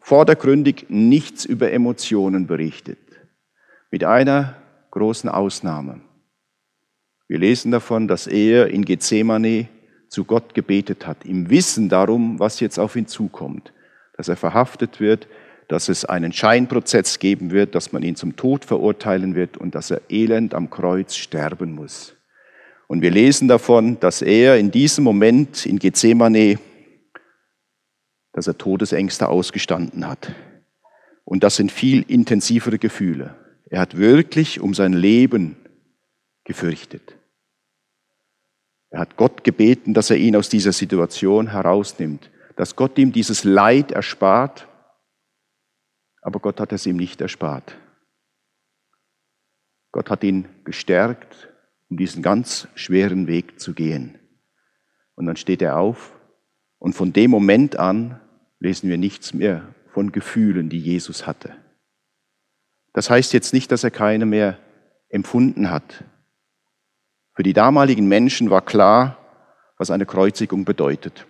vordergründig 0.00 0.86
nichts 0.88 1.44
über 1.44 1.72
Emotionen 1.72 2.46
berichtet. 2.46 2.98
Mit 3.90 4.02
einer 4.04 4.56
großen 4.90 5.28
Ausnahme. 5.28 6.00
Wir 7.28 7.38
lesen 7.38 7.70
davon, 7.70 8.08
dass 8.08 8.26
er 8.26 8.68
in 8.68 8.86
Gethsemane 8.86 9.68
zu 10.08 10.24
Gott 10.24 10.54
gebetet 10.54 11.06
hat, 11.06 11.26
im 11.26 11.50
Wissen 11.50 11.90
darum, 11.90 12.38
was 12.38 12.60
jetzt 12.60 12.78
auf 12.78 12.96
ihn 12.96 13.06
zukommt, 13.06 13.74
dass 14.16 14.28
er 14.28 14.36
verhaftet 14.36 15.00
wird, 15.00 15.28
dass 15.68 15.88
es 15.88 16.04
einen 16.04 16.32
Scheinprozess 16.32 17.18
geben 17.18 17.50
wird, 17.50 17.74
dass 17.74 17.92
man 17.92 18.02
ihn 18.02 18.16
zum 18.16 18.36
Tod 18.36 18.64
verurteilen 18.64 19.34
wird 19.34 19.56
und 19.56 19.74
dass 19.74 19.90
er 19.90 20.00
elend 20.08 20.54
am 20.54 20.70
Kreuz 20.70 21.16
sterben 21.16 21.72
muss. 21.72 22.14
Und 22.88 23.02
wir 23.02 23.10
lesen 23.10 23.48
davon, 23.48 23.98
dass 24.00 24.22
er 24.22 24.58
in 24.58 24.70
diesem 24.70 25.04
Moment 25.04 25.64
in 25.66 25.78
Gethsemane 25.78 26.58
dass 28.32 28.46
er 28.46 28.58
Todesängste 28.58 29.28
ausgestanden 29.28 30.08
hat. 30.08 30.34
Und 31.24 31.44
das 31.44 31.56
sind 31.56 31.70
viel 31.70 32.02
intensivere 32.02 32.78
Gefühle. 32.78 33.36
Er 33.66 33.80
hat 33.80 33.96
wirklich 33.96 34.60
um 34.60 34.74
sein 34.74 34.92
Leben 34.92 35.56
gefürchtet. 36.44 37.16
Er 38.90 39.00
hat 39.00 39.16
Gott 39.16 39.44
gebeten, 39.44 39.94
dass 39.94 40.10
er 40.10 40.16
ihn 40.16 40.36
aus 40.36 40.48
dieser 40.48 40.72
Situation 40.72 41.48
herausnimmt, 41.52 42.30
dass 42.56 42.76
Gott 42.76 42.98
ihm 42.98 43.12
dieses 43.12 43.44
Leid 43.44 43.92
erspart, 43.92 44.68
aber 46.22 46.40
Gott 46.40 46.60
hat 46.60 46.72
es 46.72 46.86
ihm 46.86 46.96
nicht 46.96 47.20
erspart. 47.20 47.76
Gott 49.90 50.08
hat 50.08 50.24
ihn 50.24 50.48
gestärkt, 50.64 51.52
um 51.90 51.98
diesen 51.98 52.22
ganz 52.22 52.68
schweren 52.74 53.26
Weg 53.26 53.60
zu 53.60 53.74
gehen. 53.74 54.18
Und 55.14 55.26
dann 55.26 55.36
steht 55.36 55.60
er 55.60 55.76
auf 55.76 56.18
und 56.78 56.94
von 56.94 57.12
dem 57.12 57.30
Moment 57.30 57.78
an 57.78 58.20
lesen 58.58 58.88
wir 58.88 58.96
nichts 58.96 59.34
mehr 59.34 59.74
von 59.92 60.12
Gefühlen, 60.12 60.70
die 60.70 60.78
Jesus 60.78 61.26
hatte. 61.26 61.54
Das 62.94 63.10
heißt 63.10 63.32
jetzt 63.32 63.52
nicht, 63.52 63.70
dass 63.72 63.84
er 63.84 63.90
keine 63.90 64.24
mehr 64.24 64.58
empfunden 65.08 65.70
hat. 65.70 66.04
Für 67.34 67.42
die 67.42 67.52
damaligen 67.52 68.08
Menschen 68.08 68.50
war 68.50 68.64
klar, 68.64 69.18
was 69.76 69.90
eine 69.90 70.06
Kreuzigung 70.06 70.64
bedeutet. 70.64 71.26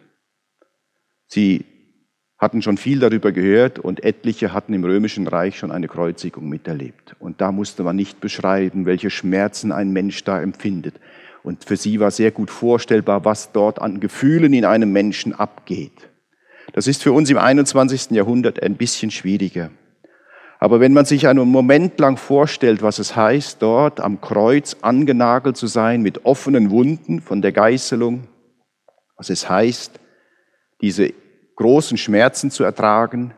Sie 1.27 1.65
hatten 2.43 2.61
schon 2.61 2.77
viel 2.77 2.99
darüber 2.99 3.31
gehört 3.31 3.79
und 3.79 4.03
etliche 4.03 4.53
hatten 4.53 4.75
im 4.75 4.83
römischen 4.83 5.29
Reich 5.29 5.57
schon 5.57 5.71
eine 5.71 5.87
Kreuzigung 5.87 6.49
miterlebt. 6.49 7.15
Und 7.21 7.41
da 7.41 7.53
musste 7.53 7.85
man 7.85 7.95
nicht 7.95 8.21
beschreiben, 8.21 8.85
welche 8.85 9.11
Schmerzen 9.11 9.71
ein 9.71 9.93
Mensch 9.93 10.25
da 10.25 10.43
empfindet. 10.43 10.97
Und 11.45 11.65
für 11.65 11.77
sie 11.77 12.01
war 12.01 12.11
sehr 12.11 12.33
gut 12.33 12.51
vorstellbar, 12.51 13.25
was 13.25 13.53
dort 13.53 13.81
an 13.81 14.01
Gefühlen 14.01 14.53
in 14.55 14.65
einem 14.65 14.91
Menschen 14.91 15.33
abgeht. 15.33 16.11
Das 16.73 16.89
ist 16.89 17.05
für 17.05 17.13
uns 17.13 17.31
im 17.31 17.39
21. 17.39 18.11
Jahrhundert 18.11 18.61
ein 18.61 18.75
bisschen 18.75 19.13
schwieriger. 19.13 19.71
Aber 20.59 20.81
wenn 20.81 20.93
man 20.93 21.05
sich 21.05 21.29
einen 21.29 21.49
Moment 21.49 22.01
lang 22.01 22.17
vorstellt, 22.17 22.83
was 22.83 22.99
es 22.99 23.15
heißt, 23.15 23.63
dort 23.63 24.01
am 24.01 24.21
Kreuz 24.21 24.79
angenagelt 24.83 25.57
zu 25.57 25.69
sein 25.69 26.03
mit 26.03 26.25
offenen 26.25 26.71
Wunden 26.71 27.21
von 27.21 27.41
der 27.41 27.53
Geißelung, 27.53 28.27
was 29.17 29.31
es 29.31 29.49
heißt, 29.49 30.01
diese 30.81 31.13
großen 31.57 31.97
Schmerzen 31.97 32.51
zu 32.51 32.65
ertragen, 32.65 33.35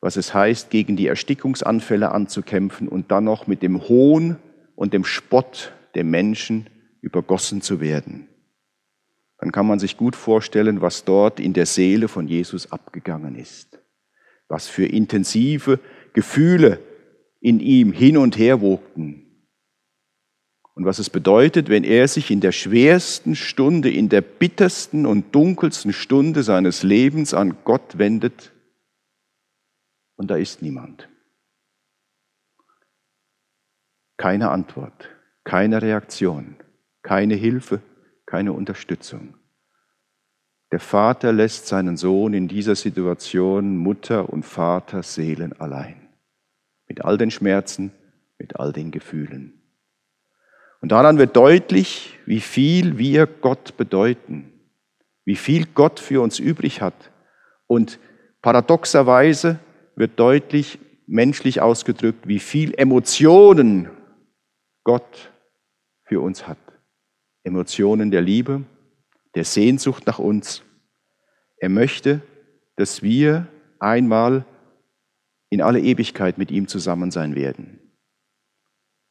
was 0.00 0.16
es 0.16 0.34
heißt, 0.34 0.70
gegen 0.70 0.96
die 0.96 1.06
Erstickungsanfälle 1.06 2.12
anzukämpfen 2.12 2.88
und 2.88 3.10
dann 3.10 3.24
noch 3.24 3.46
mit 3.46 3.62
dem 3.62 3.88
Hohn 3.88 4.36
und 4.74 4.92
dem 4.92 5.04
Spott 5.04 5.72
der 5.94 6.04
Menschen 6.04 6.68
übergossen 7.00 7.62
zu 7.62 7.80
werden. 7.80 8.28
Dann 9.38 9.52
kann 9.52 9.66
man 9.66 9.78
sich 9.78 9.96
gut 9.96 10.16
vorstellen, 10.16 10.80
was 10.80 11.04
dort 11.04 11.40
in 11.40 11.52
der 11.52 11.66
Seele 11.66 12.08
von 12.08 12.26
Jesus 12.26 12.72
abgegangen 12.72 13.34
ist. 13.34 13.78
Was 14.48 14.68
für 14.68 14.86
intensive 14.86 15.80
Gefühle 16.12 16.78
in 17.40 17.60
ihm 17.60 17.92
hin 17.92 18.16
und 18.16 18.38
her 18.38 18.60
wogten. 18.60 19.25
Und 20.76 20.84
was 20.84 20.98
es 20.98 21.08
bedeutet, 21.08 21.70
wenn 21.70 21.84
er 21.84 22.06
sich 22.06 22.30
in 22.30 22.42
der 22.42 22.52
schwersten 22.52 23.34
Stunde, 23.34 23.90
in 23.90 24.10
der 24.10 24.20
bittersten 24.20 25.06
und 25.06 25.34
dunkelsten 25.34 25.94
Stunde 25.94 26.42
seines 26.42 26.82
Lebens 26.82 27.32
an 27.32 27.56
Gott 27.64 27.96
wendet 27.96 28.52
und 30.16 30.30
da 30.30 30.36
ist 30.36 30.60
niemand. 30.60 31.08
Keine 34.18 34.50
Antwort, 34.50 35.08
keine 35.44 35.80
Reaktion, 35.80 36.56
keine 37.02 37.36
Hilfe, 37.36 37.80
keine 38.26 38.52
Unterstützung. 38.52 39.34
Der 40.72 40.80
Vater 40.80 41.32
lässt 41.32 41.68
seinen 41.68 41.96
Sohn 41.96 42.34
in 42.34 42.48
dieser 42.48 42.74
Situation 42.74 43.78
Mutter 43.78 44.28
und 44.28 44.42
Vater 44.42 45.02
Seelen 45.02 45.58
allein. 45.58 46.08
Mit 46.86 47.02
all 47.02 47.16
den 47.16 47.30
Schmerzen, 47.30 47.92
mit 48.36 48.56
all 48.56 48.74
den 48.74 48.90
Gefühlen. 48.90 49.55
Und 50.86 50.92
daran 50.92 51.18
wird 51.18 51.34
deutlich, 51.34 52.16
wie 52.26 52.38
viel 52.38 52.96
wir 52.96 53.26
Gott 53.26 53.76
bedeuten, 53.76 54.52
wie 55.24 55.34
viel 55.34 55.66
Gott 55.66 55.98
für 55.98 56.22
uns 56.22 56.38
übrig 56.38 56.80
hat. 56.80 57.10
Und 57.66 57.98
paradoxerweise 58.40 59.58
wird 59.96 60.12
deutlich, 60.20 60.78
menschlich 61.08 61.60
ausgedrückt, 61.60 62.28
wie 62.28 62.38
viel 62.38 62.72
Emotionen 62.78 63.90
Gott 64.84 65.32
für 66.04 66.20
uns 66.20 66.46
hat. 66.46 66.58
Emotionen 67.42 68.12
der 68.12 68.22
Liebe, 68.22 68.62
der 69.34 69.42
Sehnsucht 69.42 70.06
nach 70.06 70.20
uns. 70.20 70.62
Er 71.58 71.68
möchte, 71.68 72.20
dass 72.76 73.02
wir 73.02 73.48
einmal 73.80 74.44
in 75.50 75.62
alle 75.62 75.80
Ewigkeit 75.80 76.38
mit 76.38 76.52
ihm 76.52 76.68
zusammen 76.68 77.10
sein 77.10 77.34
werden. 77.34 77.85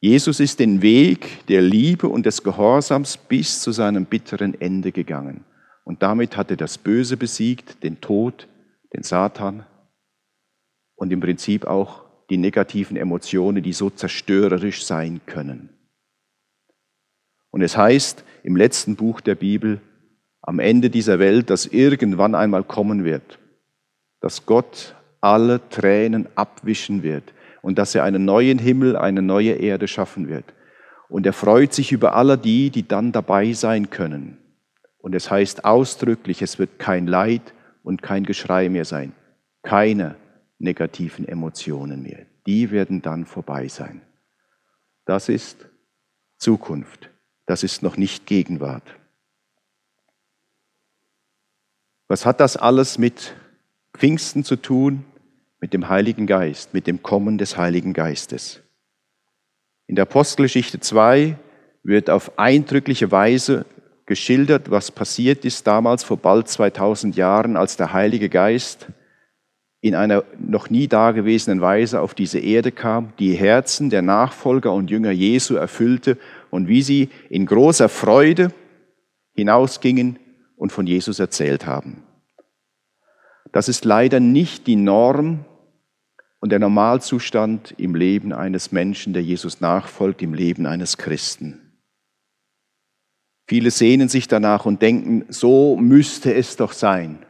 Jesus 0.00 0.40
ist 0.40 0.60
den 0.60 0.82
Weg 0.82 1.46
der 1.46 1.62
Liebe 1.62 2.08
und 2.08 2.26
des 2.26 2.42
Gehorsams 2.42 3.16
bis 3.16 3.60
zu 3.60 3.72
seinem 3.72 4.04
bitteren 4.04 4.60
Ende 4.60 4.92
gegangen. 4.92 5.44
Und 5.84 6.02
damit 6.02 6.36
hat 6.36 6.50
er 6.50 6.56
das 6.56 6.78
Böse 6.78 7.16
besiegt, 7.16 7.82
den 7.82 8.00
Tod, 8.00 8.48
den 8.92 9.02
Satan 9.02 9.64
und 10.96 11.12
im 11.12 11.20
Prinzip 11.20 11.66
auch 11.66 12.04
die 12.28 12.36
negativen 12.36 12.96
Emotionen, 12.96 13.62
die 13.62 13.72
so 13.72 13.88
zerstörerisch 13.88 14.84
sein 14.84 15.20
können. 15.26 15.70
Und 17.50 17.62
es 17.62 17.76
heißt 17.76 18.24
im 18.42 18.56
letzten 18.56 18.96
Buch 18.96 19.20
der 19.20 19.34
Bibel, 19.34 19.80
am 20.42 20.58
Ende 20.58 20.90
dieser 20.90 21.18
Welt, 21.18 21.50
das 21.50 21.66
irgendwann 21.66 22.34
einmal 22.34 22.64
kommen 22.64 23.04
wird, 23.04 23.38
dass 24.20 24.44
Gott 24.44 24.94
alle 25.20 25.66
Tränen 25.70 26.28
abwischen 26.36 27.02
wird 27.02 27.32
und 27.66 27.78
dass 27.78 27.96
er 27.96 28.04
einen 28.04 28.24
neuen 28.24 28.60
Himmel, 28.60 28.94
eine 28.94 29.22
neue 29.22 29.54
Erde 29.54 29.88
schaffen 29.88 30.28
wird. 30.28 30.44
Und 31.08 31.26
er 31.26 31.32
freut 31.32 31.74
sich 31.74 31.90
über 31.90 32.14
alle 32.14 32.38
die, 32.38 32.70
die 32.70 32.86
dann 32.86 33.10
dabei 33.10 33.54
sein 33.54 33.90
können. 33.90 34.38
Und 34.98 35.16
es 35.16 35.32
heißt 35.32 35.64
ausdrücklich, 35.64 36.42
es 36.42 36.60
wird 36.60 36.78
kein 36.78 37.08
Leid 37.08 37.54
und 37.82 38.02
kein 38.02 38.22
Geschrei 38.22 38.68
mehr 38.68 38.84
sein, 38.84 39.14
keine 39.64 40.14
negativen 40.60 41.26
Emotionen 41.26 42.04
mehr. 42.04 42.26
Die 42.46 42.70
werden 42.70 43.02
dann 43.02 43.26
vorbei 43.26 43.66
sein. 43.66 44.00
Das 45.04 45.28
ist 45.28 45.66
Zukunft. 46.38 47.10
Das 47.46 47.64
ist 47.64 47.82
noch 47.82 47.96
nicht 47.96 48.26
Gegenwart. 48.26 48.94
Was 52.06 52.24
hat 52.26 52.38
das 52.38 52.56
alles 52.56 52.96
mit 52.96 53.34
Pfingsten 53.92 54.44
zu 54.44 54.54
tun? 54.54 55.04
Mit 55.66 55.72
dem 55.72 55.88
Heiligen 55.88 56.28
Geist, 56.28 56.74
mit 56.74 56.86
dem 56.86 57.02
Kommen 57.02 57.38
des 57.38 57.56
Heiligen 57.56 57.92
Geistes. 57.92 58.62
In 59.88 59.96
der 59.96 60.02
Apostelgeschichte 60.02 60.78
2 60.78 61.36
wird 61.82 62.08
auf 62.08 62.38
eindrückliche 62.38 63.10
Weise 63.10 63.66
geschildert, 64.06 64.70
was 64.70 64.92
passiert 64.92 65.44
ist 65.44 65.66
damals 65.66 66.04
vor 66.04 66.18
bald 66.18 66.46
2000 66.46 67.16
Jahren, 67.16 67.56
als 67.56 67.76
der 67.76 67.92
Heilige 67.92 68.28
Geist 68.28 68.86
in 69.80 69.96
einer 69.96 70.22
noch 70.38 70.70
nie 70.70 70.86
dagewesenen 70.86 71.60
Weise 71.60 72.00
auf 72.00 72.14
diese 72.14 72.38
Erde 72.38 72.70
kam, 72.70 73.12
die 73.18 73.34
Herzen 73.34 73.90
der 73.90 74.02
Nachfolger 74.02 74.72
und 74.72 74.88
Jünger 74.88 75.10
Jesu 75.10 75.56
erfüllte 75.56 76.16
und 76.50 76.68
wie 76.68 76.82
sie 76.82 77.08
in 77.28 77.44
großer 77.44 77.88
Freude 77.88 78.52
hinausgingen 79.34 80.20
und 80.54 80.70
von 80.70 80.86
Jesus 80.86 81.18
erzählt 81.18 81.66
haben. 81.66 82.04
Das 83.50 83.68
ist 83.68 83.84
leider 83.84 84.20
nicht 84.20 84.68
die 84.68 84.76
Norm 84.76 85.44
und 86.40 86.50
der 86.50 86.58
Normalzustand 86.58 87.74
im 87.78 87.94
Leben 87.94 88.32
eines 88.32 88.72
Menschen, 88.72 89.12
der 89.12 89.22
Jesus 89.22 89.60
nachfolgt, 89.60 90.22
im 90.22 90.34
Leben 90.34 90.66
eines 90.66 90.98
Christen. 90.98 91.60
Viele 93.48 93.70
sehnen 93.70 94.08
sich 94.08 94.26
danach 94.28 94.66
und 94.66 94.82
denken, 94.82 95.24
so 95.28 95.76
müsste 95.76 96.34
es 96.34 96.56
doch 96.56 96.72
sein. 96.72 97.24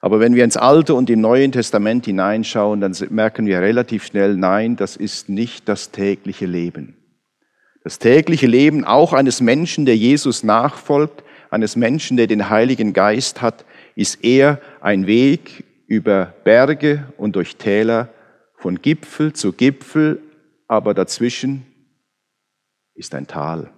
Aber 0.00 0.20
wenn 0.20 0.34
wir 0.34 0.44
ins 0.44 0.56
Alte 0.56 0.94
und 0.94 1.10
im 1.10 1.20
Neuen 1.20 1.52
Testament 1.52 2.06
hineinschauen, 2.06 2.80
dann 2.80 2.96
merken 3.10 3.46
wir 3.46 3.60
relativ 3.60 4.04
schnell, 4.04 4.36
nein, 4.36 4.76
das 4.76 4.96
ist 4.96 5.28
nicht 5.28 5.68
das 5.68 5.90
tägliche 5.90 6.46
Leben. 6.46 6.96
Das 7.84 7.98
tägliche 7.98 8.46
Leben 8.46 8.84
auch 8.84 9.12
eines 9.12 9.40
Menschen, 9.40 9.86
der 9.86 9.96
Jesus 9.96 10.44
nachfolgt, 10.44 11.24
eines 11.50 11.76
Menschen, 11.76 12.16
der 12.16 12.26
den 12.26 12.48
Heiligen 12.50 12.92
Geist 12.92 13.42
hat, 13.42 13.64
ist 13.94 14.24
eher 14.24 14.60
ein 14.80 15.06
Weg 15.06 15.64
über 15.88 16.34
Berge 16.44 17.08
und 17.16 17.34
durch 17.34 17.56
Täler, 17.56 18.10
von 18.54 18.80
Gipfel 18.80 19.32
zu 19.32 19.52
Gipfel, 19.52 20.20
aber 20.68 20.94
dazwischen 20.94 21.64
ist 22.94 23.14
ein 23.14 23.26
Tal. 23.26 23.70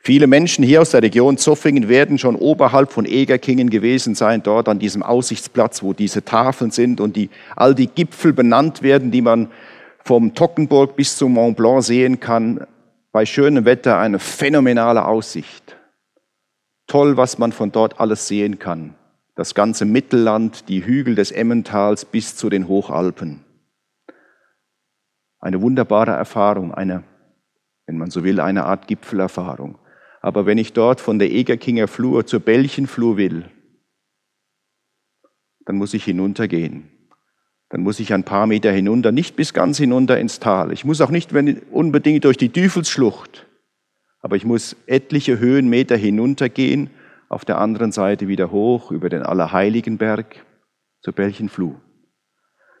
Viele 0.00 0.26
Menschen 0.26 0.64
hier 0.64 0.80
aus 0.80 0.92
der 0.92 1.02
Region 1.02 1.36
Zoffingen 1.36 1.88
werden 1.88 2.18
schon 2.18 2.36
oberhalb 2.36 2.92
von 2.92 3.04
Egerkingen 3.04 3.68
gewesen 3.68 4.14
sein, 4.14 4.42
dort 4.42 4.68
an 4.68 4.78
diesem 4.78 5.02
Aussichtsplatz, 5.02 5.82
wo 5.82 5.92
diese 5.92 6.24
Tafeln 6.24 6.70
sind 6.70 7.00
und 7.00 7.16
die, 7.16 7.28
all 7.56 7.74
die 7.74 7.88
Gipfel 7.88 8.32
benannt 8.32 8.82
werden, 8.82 9.10
die 9.10 9.20
man 9.20 9.50
vom 10.04 10.34
Tockenburg 10.34 10.96
bis 10.96 11.18
zum 11.18 11.34
Mont 11.34 11.56
Blanc 11.56 11.84
sehen 11.84 12.20
kann. 12.20 12.66
Bei 13.12 13.26
schönem 13.26 13.64
Wetter 13.66 13.98
eine 13.98 14.18
phänomenale 14.18 15.04
Aussicht. 15.04 15.76
Toll, 16.86 17.18
was 17.18 17.36
man 17.36 17.52
von 17.52 17.72
dort 17.72 18.00
alles 18.00 18.28
sehen 18.28 18.58
kann. 18.58 18.94
Das 19.38 19.54
ganze 19.54 19.84
Mittelland, 19.84 20.68
die 20.68 20.84
Hügel 20.84 21.14
des 21.14 21.30
Emmentals 21.30 22.04
bis 22.04 22.34
zu 22.34 22.50
den 22.50 22.66
Hochalpen. 22.66 23.44
Eine 25.38 25.62
wunderbare 25.62 26.10
Erfahrung, 26.10 26.74
eine, 26.74 27.04
wenn 27.86 27.98
man 27.98 28.10
so 28.10 28.24
will, 28.24 28.40
eine 28.40 28.64
Art 28.64 28.88
Gipfelerfahrung. 28.88 29.78
Aber 30.20 30.44
wenn 30.44 30.58
ich 30.58 30.72
dort 30.72 31.00
von 31.00 31.20
der 31.20 31.30
Egerkinger 31.30 31.86
Flur 31.86 32.26
zur 32.26 32.40
Bällchenflur 32.40 33.16
will, 33.16 33.48
dann 35.66 35.76
muss 35.76 35.94
ich 35.94 36.02
hinuntergehen. 36.02 36.88
Dann 37.68 37.82
muss 37.82 38.00
ich 38.00 38.12
ein 38.12 38.24
paar 38.24 38.48
Meter 38.48 38.72
hinunter, 38.72 39.12
nicht 39.12 39.36
bis 39.36 39.54
ganz 39.54 39.78
hinunter 39.78 40.18
ins 40.18 40.40
Tal. 40.40 40.72
Ich 40.72 40.84
muss 40.84 41.00
auch 41.00 41.10
nicht 41.10 41.30
unbedingt 41.70 42.24
durch 42.24 42.38
die 42.38 42.48
Düfelsschlucht, 42.48 43.46
aber 44.18 44.34
ich 44.34 44.44
muss 44.44 44.74
etliche 44.88 45.38
Höhenmeter 45.38 45.96
hinuntergehen, 45.96 46.90
auf 47.28 47.44
der 47.44 47.58
anderen 47.58 47.92
Seite 47.92 48.28
wieder 48.28 48.50
hoch 48.50 48.90
über 48.90 49.08
den 49.08 49.22
Allerheiligenberg 49.22 50.44
zur 51.00 51.12
Bällchenfluh. 51.12 51.76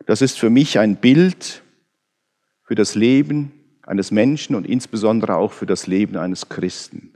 Das 0.06 0.22
ist 0.22 0.38
für 0.38 0.50
mich 0.50 0.78
ein 0.78 0.96
Bild 0.96 1.62
für 2.62 2.74
das 2.74 2.94
Leben 2.94 3.52
eines 3.82 4.10
Menschen 4.10 4.54
und 4.56 4.66
insbesondere 4.66 5.36
auch 5.36 5.52
für 5.52 5.66
das 5.66 5.86
Leben 5.86 6.16
eines 6.16 6.48
Christen 6.48 7.14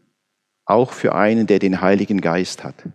auch 0.64 0.92
für 0.92 1.14
einen, 1.14 1.46
der 1.46 1.58
den 1.58 1.80
Heiligen 1.80 2.20
Geist 2.20 2.64
hat. 2.64 2.88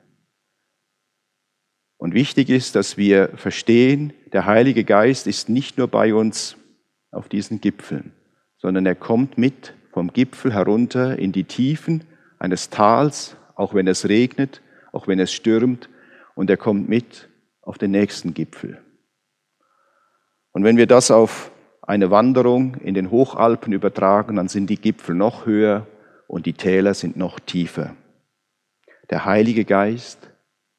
Und 1.97 2.13
wichtig 2.13 2.49
ist, 2.49 2.75
dass 2.75 2.97
wir 2.97 3.29
verstehen, 3.35 4.13
der 4.31 4.45
Heilige 4.45 4.83
Geist 4.83 5.27
ist 5.27 5.49
nicht 5.49 5.77
nur 5.77 5.87
bei 5.87 6.13
uns 6.13 6.57
auf 7.11 7.27
diesen 7.27 7.59
Gipfeln, 7.59 8.13
sondern 8.57 8.85
er 8.85 8.95
kommt 8.95 9.37
mit 9.37 9.73
vom 9.91 10.13
Gipfel 10.13 10.53
herunter 10.53 11.17
in 11.17 11.31
die 11.31 11.45
Tiefen 11.45 12.03
eines 12.37 12.69
Tals, 12.69 13.35
auch 13.57 13.73
wenn 13.73 13.87
es 13.87 14.07
regnet, 14.07 14.61
auch 14.93 15.07
wenn 15.07 15.19
es 15.19 15.33
stürmt, 15.33 15.89
und 16.35 16.49
er 16.49 16.57
kommt 16.57 16.87
mit 16.87 17.27
auf 17.61 17.77
den 17.77 17.91
nächsten 17.91 18.33
Gipfel. 18.33 18.79
Und 20.51 20.63
wenn 20.63 20.77
wir 20.77 20.87
das 20.87 21.11
auf 21.11 21.51
eine 21.81 22.11
Wanderung 22.11 22.75
in 22.75 22.93
den 22.93 23.11
Hochalpen 23.11 23.73
übertragen, 23.73 24.35
dann 24.35 24.47
sind 24.47 24.69
die 24.69 24.79
Gipfel 24.79 25.15
noch 25.15 25.45
höher 25.45 25.87
und 26.27 26.45
die 26.45 26.53
Täler 26.53 26.93
sind 26.93 27.17
noch 27.17 27.39
tiefer. 27.39 27.95
Der 29.09 29.25
Heilige 29.25 29.65
Geist 29.65 30.29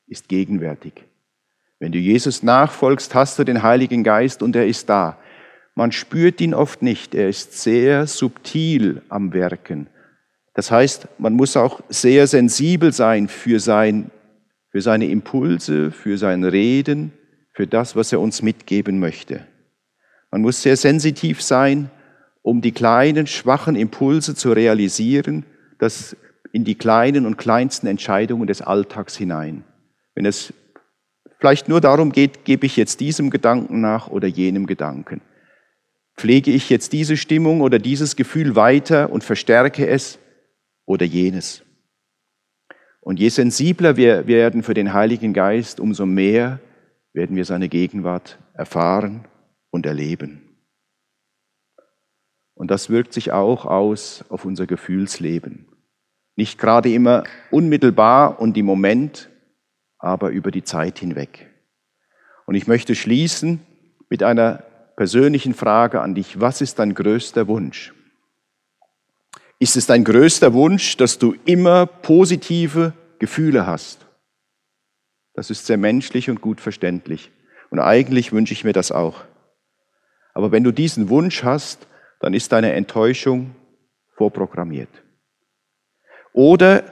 ist 0.07 0.29
gegenwärtig. 0.29 1.05
Wenn 1.81 1.93
du 1.93 1.99
Jesus 1.99 2.43
nachfolgst, 2.43 3.15
hast 3.15 3.39
du 3.39 3.45
den 3.45 3.63
Heiligen 3.63 4.05
Geist 4.05 4.43
und 4.43 4.55
er 4.55 4.67
ist 4.67 4.89
da. 4.89 5.19
Man 5.75 5.93
spürt 5.93 6.41
ihn 6.41 6.55
oft 6.55 6.83
nicht, 6.83 7.15
er 7.15 7.29
ist 7.29 7.61
sehr 7.61 8.07
subtil 8.07 9.03
am 9.09 9.33
Werken. 9.33 9.89
Das 10.59 10.73
heißt, 10.73 11.07
man 11.19 11.35
muss 11.35 11.57
auch 11.57 11.83
sehr 11.89 12.27
sensibel 12.27 12.93
sein 12.93 13.29
für, 13.29 13.61
sein, 13.61 14.11
für 14.73 14.81
seine 14.81 15.07
Impulse, 15.07 15.93
für 15.93 16.19
sein 16.19 16.43
Reden, 16.43 17.13
für 17.53 17.69
das, 17.69 17.95
was 17.95 18.13
er 18.13 18.19
uns 18.19 18.43
mitgeben 18.43 18.99
möchte. 18.99 19.47
Man 20.33 20.41
muss 20.41 20.61
sehr 20.61 20.77
sensitiv 20.77 21.43
sein 21.43 21.93
um 22.43 22.61
die 22.61 22.73
kleinen, 22.73 23.29
schwachen 23.29 23.77
Impulse 23.77 24.35
zu 24.35 24.51
realisieren, 24.51 25.45
das 25.79 26.17
in 26.51 26.65
die 26.65 26.75
kleinen 26.75 27.25
und 27.25 27.39
kleinsten 27.39 27.87
Entscheidungen 27.87 28.49
des 28.49 28.61
Alltags 28.61 29.17
hinein. 29.17 29.63
Wenn 30.17 30.27
es 30.27 30.53
vielleicht 31.39 31.69
nur 31.69 31.81
darum 31.81 32.11
geht, 32.11 32.45
gebe 32.45 32.67
ich 32.67 32.77
jetzt 32.77 32.99
diesem 32.99 33.31
Gedanken 33.31 33.81
nach 33.81 34.09
oder 34.09 34.27
jenem 34.27 34.67
Gedanken. 34.67 35.21
Pflege 36.17 36.51
ich 36.51 36.69
jetzt 36.69 36.93
diese 36.93 37.17
Stimmung 37.17 37.61
oder 37.61 37.79
dieses 37.79 38.17
Gefühl 38.17 38.57
weiter 38.57 39.13
und 39.13 39.23
verstärke 39.23 39.87
es 39.87 40.19
oder 40.89 41.05
jenes. 41.05 41.63
Und 43.01 43.21
je 43.21 43.29
sensibler 43.29 43.97
wir 43.97 44.27
werden 44.27 44.63
für 44.63 44.75
den 44.75 44.93
Heiligen 44.93 45.35
Geist, 45.35 45.81
umso 45.81 46.07
mehr 46.07 46.61
werden 47.13 47.37
wir 47.37 47.45
seine 47.45 47.69
Gegenwart 47.69 48.39
erfahren 48.55 49.27
und 49.71 49.87
erleben. 49.87 50.43
Und 52.55 52.71
das 52.71 52.91
wirkt 52.91 53.13
sich 53.13 53.33
auch 53.33 53.67
aus 53.67 54.25
auf 54.31 54.45
unser 54.45 54.67
Gefühlsleben. 54.67 55.67
Nicht 56.37 56.59
gerade 56.59 56.91
immer 56.93 57.25
unmittelbar 57.51 58.41
und 58.41 58.57
im 58.57 58.67
Moment, 58.67 59.29
aber 59.99 60.31
über 60.31 60.51
die 60.51 60.65
Zeit 60.65 60.99
hinweg. 60.99 61.51
Und 62.47 62.55
ich 62.55 62.67
möchte 62.67 62.95
schließen 62.95 63.61
mit 64.09 64.23
einer 64.23 64.65
persönlichen 64.97 65.55
Frage 65.55 66.01
an 66.01 66.15
dich. 66.15 66.41
Was 66.41 66.61
ist 66.61 66.79
dein 66.79 66.95
größter 66.95 67.47
Wunsch? 67.47 67.93
Ist 69.61 69.77
es 69.77 69.87
dein 69.87 70.05
größter 70.05 70.53
Wunsch, 70.53 70.97
dass 70.97 71.19
du 71.19 71.35
immer 71.45 71.87
positive 71.87 72.93
Gefühle 73.19 73.67
hast? 73.67 74.07
Das 75.35 75.51
ist 75.51 75.67
sehr 75.67 75.79
menschlich 75.79 76.31
und 76.31 76.41
gut 76.41 76.61
verständlich. 76.61 77.31
Und 77.71 77.81
eigentlich 77.81 78.33
wünsche 78.33 78.53
ich 78.53 78.65
mir 78.65 78.73
das 78.73 78.93
auch. 78.93 79.25
Aber 80.33 80.53
wenn 80.53 80.65
du 80.65 80.73
diesen 80.73 81.09
Wunsch 81.09 81.43
hast, 81.43 81.89
dann 82.21 82.35
ist 82.35 82.53
deine 82.53 82.73
Enttäuschung 82.73 83.55
vorprogrammiert. 84.17 84.91
Oder 86.33 86.85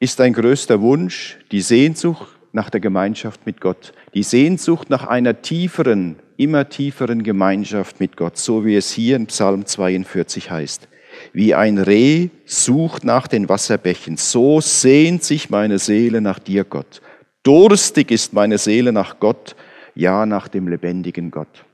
ist 0.00 0.20
dein 0.20 0.32
größter 0.32 0.80
Wunsch 0.80 1.38
die 1.50 1.60
Sehnsucht 1.60 2.28
nach 2.52 2.70
der 2.70 2.80
Gemeinschaft 2.80 3.44
mit 3.44 3.60
Gott, 3.60 3.92
die 4.14 4.22
Sehnsucht 4.22 4.88
nach 4.88 5.06
einer 5.06 5.42
tieferen, 5.42 6.16
immer 6.38 6.68
tieferen 6.68 7.22
Gemeinschaft 7.22 8.00
mit 8.00 8.16
Gott, 8.16 8.38
so 8.38 8.64
wie 8.64 8.76
es 8.76 8.90
hier 8.90 9.16
in 9.16 9.26
Psalm 9.26 9.66
42 9.66 10.50
heißt. 10.50 10.88
Wie 11.32 11.54
ein 11.54 11.78
Reh 11.78 12.28
sucht 12.44 13.04
nach 13.04 13.26
den 13.28 13.48
Wasserbächen, 13.48 14.16
so 14.16 14.60
sehnt 14.60 15.24
sich 15.24 15.50
meine 15.50 15.78
Seele 15.78 16.20
nach 16.20 16.38
dir, 16.38 16.64
Gott. 16.64 17.00
Durstig 17.42 18.10
ist 18.10 18.32
meine 18.32 18.58
Seele 18.58 18.92
nach 18.92 19.20
Gott, 19.20 19.56
ja 19.94 20.26
nach 20.26 20.48
dem 20.48 20.68
lebendigen 20.68 21.30
Gott. 21.30 21.64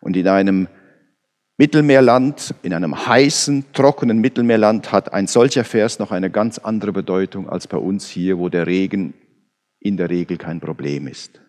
Und 0.00 0.16
in 0.16 0.28
einem 0.28 0.68
Mittelmeerland, 1.58 2.54
in 2.62 2.74
einem 2.74 3.06
heißen, 3.06 3.72
trockenen 3.72 4.18
Mittelmeerland 4.18 4.92
hat 4.92 5.12
ein 5.12 5.26
solcher 5.26 5.64
Vers 5.64 5.98
noch 5.98 6.12
eine 6.12 6.30
ganz 6.30 6.58
andere 6.58 6.92
Bedeutung 6.92 7.48
als 7.48 7.66
bei 7.66 7.78
uns 7.78 8.08
hier, 8.08 8.38
wo 8.38 8.48
der 8.48 8.66
Regen 8.66 9.14
in 9.80 9.96
der 9.96 10.10
Regel 10.10 10.36
kein 10.36 10.60
Problem 10.60 11.06
ist. 11.06 11.40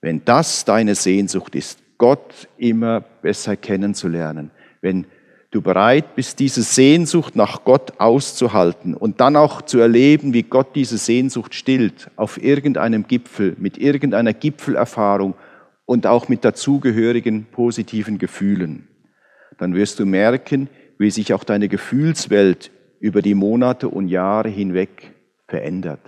Wenn 0.00 0.24
das 0.24 0.64
deine 0.64 0.94
Sehnsucht 0.94 1.56
ist, 1.56 1.80
Gott 1.98 2.48
immer 2.56 3.00
besser 3.00 3.56
kennenzulernen, 3.56 4.52
wenn 4.80 5.06
du 5.50 5.62
bereit 5.62 6.14
bist, 6.14 6.38
diese 6.40 6.62
Sehnsucht 6.62 7.34
nach 7.34 7.64
Gott 7.64 7.98
auszuhalten 7.98 8.94
und 8.94 9.20
dann 9.20 9.36
auch 9.36 9.62
zu 9.62 9.78
erleben, 9.78 10.34
wie 10.34 10.42
Gott 10.42 10.74
diese 10.74 10.98
Sehnsucht 10.98 11.54
stillt, 11.54 12.10
auf 12.16 12.42
irgendeinem 12.42 13.06
Gipfel, 13.06 13.56
mit 13.58 13.78
irgendeiner 13.78 14.34
Gipfelerfahrung 14.34 15.34
und 15.86 16.06
auch 16.06 16.28
mit 16.28 16.44
dazugehörigen 16.44 17.46
positiven 17.46 18.18
Gefühlen, 18.18 18.88
dann 19.58 19.74
wirst 19.74 19.98
du 19.98 20.06
merken, 20.06 20.68
wie 20.98 21.10
sich 21.10 21.32
auch 21.32 21.44
deine 21.44 21.68
Gefühlswelt 21.68 22.70
über 23.00 23.22
die 23.22 23.34
Monate 23.34 23.88
und 23.88 24.08
Jahre 24.08 24.48
hinweg 24.48 25.14
verändert. 25.46 26.00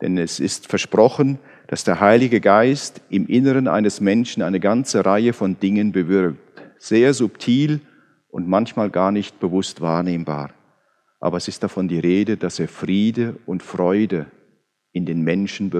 Denn 0.00 0.18
es 0.18 0.40
ist 0.40 0.66
versprochen, 0.66 1.38
dass 1.68 1.84
der 1.84 2.00
Heilige 2.00 2.40
Geist 2.40 3.00
im 3.08 3.26
Inneren 3.26 3.66
eines 3.66 4.00
Menschen 4.00 4.42
eine 4.42 4.60
ganze 4.60 5.04
Reihe 5.04 5.32
von 5.32 5.58
Dingen 5.58 5.92
bewirkt. 5.92 6.62
Sehr 6.78 7.14
subtil 7.14 7.80
und 8.32 8.48
manchmal 8.48 8.90
gar 8.90 9.12
nicht 9.12 9.38
bewusst 9.38 9.80
wahrnehmbar. 9.80 10.52
Aber 11.20 11.36
es 11.36 11.46
ist 11.46 11.62
davon 11.62 11.86
die 11.86 12.00
Rede, 12.00 12.36
dass 12.36 12.58
er 12.58 12.66
Friede 12.66 13.36
und 13.46 13.62
Freude 13.62 14.26
in 14.92 15.06
den 15.06 15.22
Menschen 15.22 15.70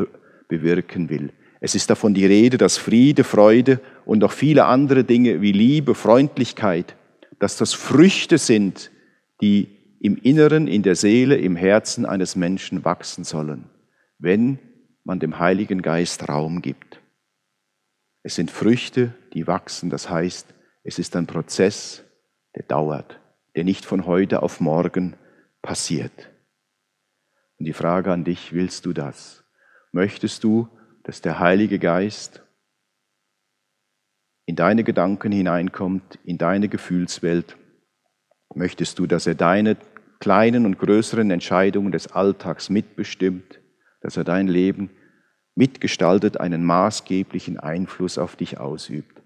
bewirken 0.48 1.08
will. 1.08 1.32
Es 1.60 1.74
ist 1.74 1.90
davon 1.90 2.14
die 2.14 2.26
Rede, 2.26 2.58
dass 2.58 2.76
Friede, 2.76 3.24
Freude 3.24 3.80
und 4.04 4.22
auch 4.22 4.32
viele 4.32 4.66
andere 4.66 5.02
Dinge 5.02 5.40
wie 5.40 5.52
Liebe, 5.52 5.94
Freundlichkeit, 5.94 6.94
dass 7.40 7.56
das 7.56 7.72
Früchte 7.72 8.36
sind, 8.38 8.90
die 9.40 9.96
im 10.00 10.16
Inneren, 10.16 10.68
in 10.68 10.82
der 10.82 10.94
Seele, 10.94 11.36
im 11.36 11.56
Herzen 11.56 12.04
eines 12.04 12.36
Menschen 12.36 12.84
wachsen 12.84 13.24
sollen, 13.24 13.70
wenn 14.18 14.58
man 15.04 15.20
dem 15.20 15.38
Heiligen 15.38 15.80
Geist 15.80 16.28
Raum 16.28 16.60
gibt. 16.60 17.00
Es 18.22 18.34
sind 18.34 18.50
Früchte, 18.50 19.14
die 19.32 19.46
wachsen, 19.46 19.88
das 19.88 20.10
heißt, 20.10 20.52
es 20.84 20.98
ist 20.98 21.16
ein 21.16 21.26
Prozess, 21.26 22.04
der 22.54 22.64
dauert, 22.64 23.20
der 23.56 23.64
nicht 23.64 23.84
von 23.84 24.06
heute 24.06 24.42
auf 24.42 24.60
morgen 24.60 25.16
passiert. 25.62 26.30
Und 27.58 27.66
die 27.66 27.72
Frage 27.72 28.12
an 28.12 28.24
dich, 28.24 28.52
willst 28.52 28.86
du 28.86 28.92
das? 28.92 29.44
Möchtest 29.92 30.42
du 30.44 30.68
dass 31.04 31.20
der 31.20 31.38
Heilige 31.40 31.78
Geist 31.78 32.42
in 34.46 34.56
deine 34.56 34.84
Gedanken 34.84 35.32
hineinkommt, 35.32 36.18
in 36.24 36.38
deine 36.38 36.68
Gefühlswelt? 36.68 37.56
Möchtest 38.54 38.98
du, 38.98 39.06
dass 39.06 39.26
er 39.26 39.34
deine 39.34 39.76
kleinen 40.20 40.66
und 40.66 40.78
größeren 40.78 41.30
Entscheidungen 41.30 41.90
des 41.90 42.08
Alltags 42.12 42.70
mitbestimmt, 42.70 43.60
dass 44.00 44.16
er 44.16 44.24
dein 44.24 44.46
Leben 44.46 44.90
mitgestaltet, 45.54 46.38
einen 46.38 46.64
maßgeblichen 46.64 47.58
Einfluss 47.58 48.18
auf 48.18 48.36
dich 48.36 48.58
ausübt? 48.58 49.22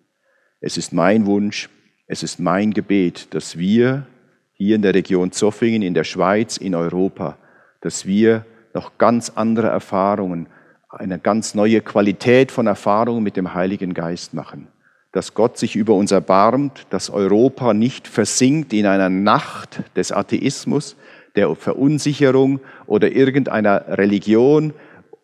Es 0.61 0.79
ist 0.79 0.93
mein 0.93 1.27
Wunsch, 1.27 1.69
es 2.07 2.23
ist 2.23 2.39
mein 2.39 2.73
Gebet, 2.73 3.35
dass 3.35 3.59
wir 3.59 4.07
hier 4.53 4.77
in 4.77 4.83
der 4.83 4.95
Region 4.95 5.33
Zoffingen, 5.33 5.83
in 5.83 5.95
der 5.95 6.05
Schweiz, 6.05 6.57
in 6.57 6.75
Europa, 6.75 7.37
dass 7.81 8.07
wir 8.07 8.45
noch 8.75 8.97
ganz 8.99 9.33
andere 9.35 9.69
Erfahrungen 9.69 10.47
eine 10.89 11.19
ganz 11.19 11.55
neue 11.55 11.81
Qualität 11.81 12.51
von 12.53 12.67
Erfahrung 12.67 13.23
mit 13.23 13.37
dem 13.37 13.55
Heiligen 13.55 13.93
Geist 13.93 14.35
machen. 14.35 14.69
Dass 15.13 15.35
Gott 15.35 15.59
sich 15.59 15.77
über 15.77 15.95
uns 15.95 16.11
erbarmt, 16.11 16.87
dass 16.91 17.11
Europa 17.11 17.75
nicht 17.75 18.07
versinkt 18.07 18.73
in 18.73 18.87
einer 18.87 19.09
Nacht 19.09 19.83
des 19.97 20.13
Atheismus, 20.13 20.97
der 21.35 21.55
Verunsicherung 21.55 22.61
oder 22.87 23.13
irgendeiner 23.13 23.99
Religion, 23.99 24.73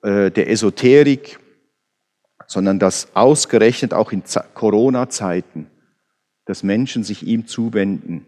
äh, 0.02 0.30
der 0.30 0.50
Esoterik, 0.50 1.38
sondern 2.46 2.78
dass 2.78 3.08
ausgerechnet 3.14 3.94
auch 3.94 4.12
in 4.12 4.22
Corona-Zeiten, 4.52 5.68
dass 6.52 6.62
Menschen 6.62 7.02
sich 7.02 7.26
ihm 7.26 7.46
zuwenden, 7.46 8.26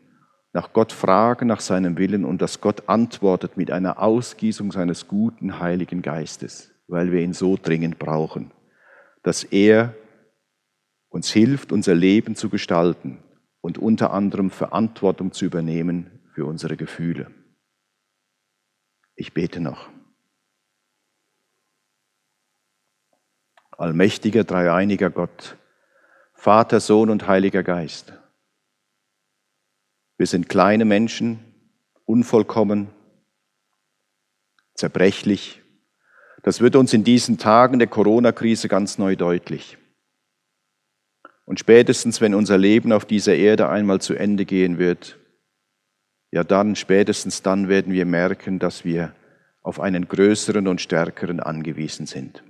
nach 0.52 0.72
Gott 0.72 0.92
fragen, 0.92 1.46
nach 1.46 1.60
seinem 1.60 1.98
Willen 1.98 2.24
und 2.24 2.40
dass 2.40 2.60
Gott 2.60 2.88
antwortet 2.88 3.56
mit 3.56 3.70
einer 3.70 4.00
Ausgießung 4.00 4.72
seines 4.72 5.08
guten 5.08 5.60
Heiligen 5.60 6.00
Geistes 6.00 6.74
weil 6.86 7.12
wir 7.12 7.20
ihn 7.20 7.32
so 7.32 7.56
dringend 7.56 7.98
brauchen, 7.98 8.50
dass 9.22 9.44
er 9.44 9.94
uns 11.08 11.30
hilft, 11.30 11.72
unser 11.72 11.94
Leben 11.94 12.36
zu 12.36 12.48
gestalten 12.48 13.22
und 13.60 13.78
unter 13.78 14.12
anderem 14.12 14.50
Verantwortung 14.50 15.32
zu 15.32 15.44
übernehmen 15.44 16.20
für 16.34 16.44
unsere 16.44 16.76
Gefühle. 16.76 17.30
Ich 19.16 19.32
bete 19.32 19.60
noch. 19.60 19.88
Allmächtiger, 23.70 24.44
dreieiniger 24.44 25.10
Gott, 25.10 25.56
Vater, 26.34 26.80
Sohn 26.80 27.10
und 27.10 27.26
Heiliger 27.26 27.62
Geist. 27.62 28.12
Wir 30.18 30.26
sind 30.26 30.48
kleine 30.48 30.84
Menschen, 30.84 31.40
unvollkommen, 32.04 32.90
zerbrechlich, 34.74 35.62
das 36.44 36.60
wird 36.60 36.76
uns 36.76 36.92
in 36.92 37.04
diesen 37.04 37.38
Tagen 37.38 37.78
der 37.78 37.88
Corona-Krise 37.88 38.68
ganz 38.68 38.98
neu 38.98 39.16
deutlich. 39.16 39.78
Und 41.46 41.58
spätestens, 41.58 42.20
wenn 42.20 42.34
unser 42.34 42.58
Leben 42.58 42.92
auf 42.92 43.06
dieser 43.06 43.34
Erde 43.34 43.70
einmal 43.70 44.02
zu 44.02 44.14
Ende 44.14 44.44
gehen 44.44 44.78
wird, 44.78 45.18
ja 46.30 46.44
dann, 46.44 46.76
spätestens 46.76 47.40
dann 47.40 47.68
werden 47.68 47.94
wir 47.94 48.04
merken, 48.04 48.58
dass 48.58 48.84
wir 48.84 49.14
auf 49.62 49.80
einen 49.80 50.06
größeren 50.06 50.68
und 50.68 50.82
stärkeren 50.82 51.40
angewiesen 51.40 52.04
sind. 52.04 52.44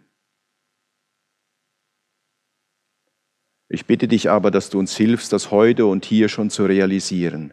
Ich 3.75 3.87
bitte 3.87 4.07
dich 4.07 4.31
aber, 4.31 4.53
dass 4.53 4.71
du 4.71 4.79
uns 4.79 4.97
hilfst, 4.97 5.33
das 5.33 5.51
heute 5.51 5.87
und 5.87 6.05
hier 6.05 6.29
schon 6.29 6.49
zu 6.49 6.65
realisieren. 6.65 7.53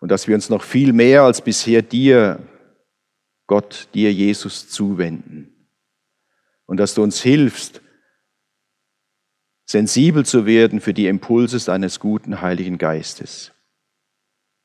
Und 0.00 0.10
dass 0.10 0.26
wir 0.26 0.34
uns 0.34 0.50
noch 0.50 0.64
viel 0.64 0.92
mehr 0.92 1.22
als 1.22 1.42
bisher 1.42 1.80
dir, 1.80 2.40
Gott, 3.46 3.86
dir, 3.94 4.12
Jesus, 4.12 4.68
zuwenden. 4.68 5.68
Und 6.66 6.78
dass 6.78 6.94
du 6.94 7.04
uns 7.04 7.22
hilfst, 7.22 7.82
sensibel 9.64 10.26
zu 10.26 10.44
werden 10.44 10.80
für 10.80 10.92
die 10.92 11.06
Impulse 11.06 11.64
deines 11.64 12.00
guten 12.00 12.40
Heiligen 12.40 12.76
Geistes. 12.76 13.52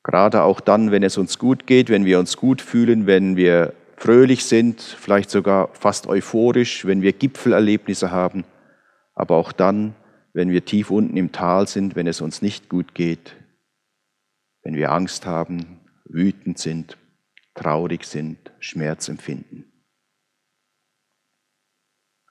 Gerade 0.02 0.42
auch 0.42 0.58
dann, 0.58 0.90
wenn 0.90 1.04
es 1.04 1.16
uns 1.16 1.38
gut 1.38 1.68
geht, 1.68 1.88
wenn 1.88 2.04
wir 2.04 2.18
uns 2.18 2.36
gut 2.36 2.60
fühlen, 2.60 3.06
wenn 3.06 3.36
wir 3.36 3.74
fröhlich 3.96 4.44
sind, 4.44 4.80
vielleicht 4.80 5.30
sogar 5.30 5.68
fast 5.72 6.08
euphorisch, 6.08 6.84
wenn 6.84 7.00
wir 7.00 7.12
Gipfelerlebnisse 7.12 8.10
haben, 8.10 8.44
aber 9.14 9.36
auch 9.36 9.52
dann, 9.52 9.94
wenn 10.32 10.50
wir 10.50 10.64
tief 10.64 10.90
unten 10.90 11.16
im 11.16 11.32
Tal 11.32 11.66
sind, 11.66 11.96
wenn 11.96 12.06
es 12.06 12.20
uns 12.20 12.42
nicht 12.42 12.68
gut 12.68 12.94
geht, 12.94 13.36
wenn 14.62 14.74
wir 14.74 14.92
Angst 14.92 15.26
haben, 15.26 15.80
wütend 16.04 16.58
sind, 16.58 16.96
traurig 17.54 18.04
sind, 18.04 18.52
Schmerz 18.60 19.08
empfinden. 19.08 19.64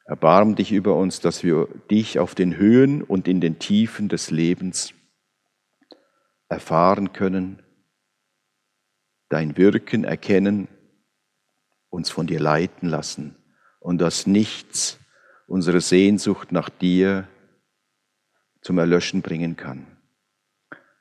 Erbarm 0.05 0.55
dich 0.55 0.71
über 0.71 0.95
uns, 0.95 1.19
dass 1.19 1.43
wir 1.43 1.67
dich 1.91 2.17
auf 2.17 2.33
den 2.33 2.57
Höhen 2.57 3.03
und 3.03 3.27
in 3.27 3.41
den 3.41 3.59
Tiefen 3.59 4.09
des 4.09 4.31
Lebens 4.31 4.93
erfahren 6.47 7.13
können, 7.13 7.61
dein 9.29 9.55
Wirken 9.55 10.03
erkennen, 10.03 10.67
uns 11.89 12.09
von 12.09 12.25
dir 12.25 12.39
leiten 12.39 12.89
lassen 12.89 13.35
und 13.79 13.99
dass 13.99 14.25
nichts 14.25 14.99
unsere 15.47 15.81
Sehnsucht 15.81 16.51
nach 16.51 16.69
dir 16.69 17.27
zum 18.61 18.77
Erlöschen 18.77 19.21
bringen 19.21 19.55
kann. 19.55 19.97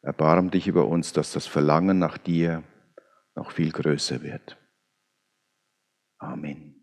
Erbarm 0.03 0.51
dich 0.51 0.67
über 0.69 0.87
uns, 0.87 1.13
dass 1.13 1.33
das 1.33 1.47
Verlangen 1.47 1.99
nach 1.99 2.19
dir 2.19 2.63
noch 3.35 3.51
viel 3.51 3.73
größer 3.73 4.23
wird. 4.23 4.57
Amen. 6.19 6.78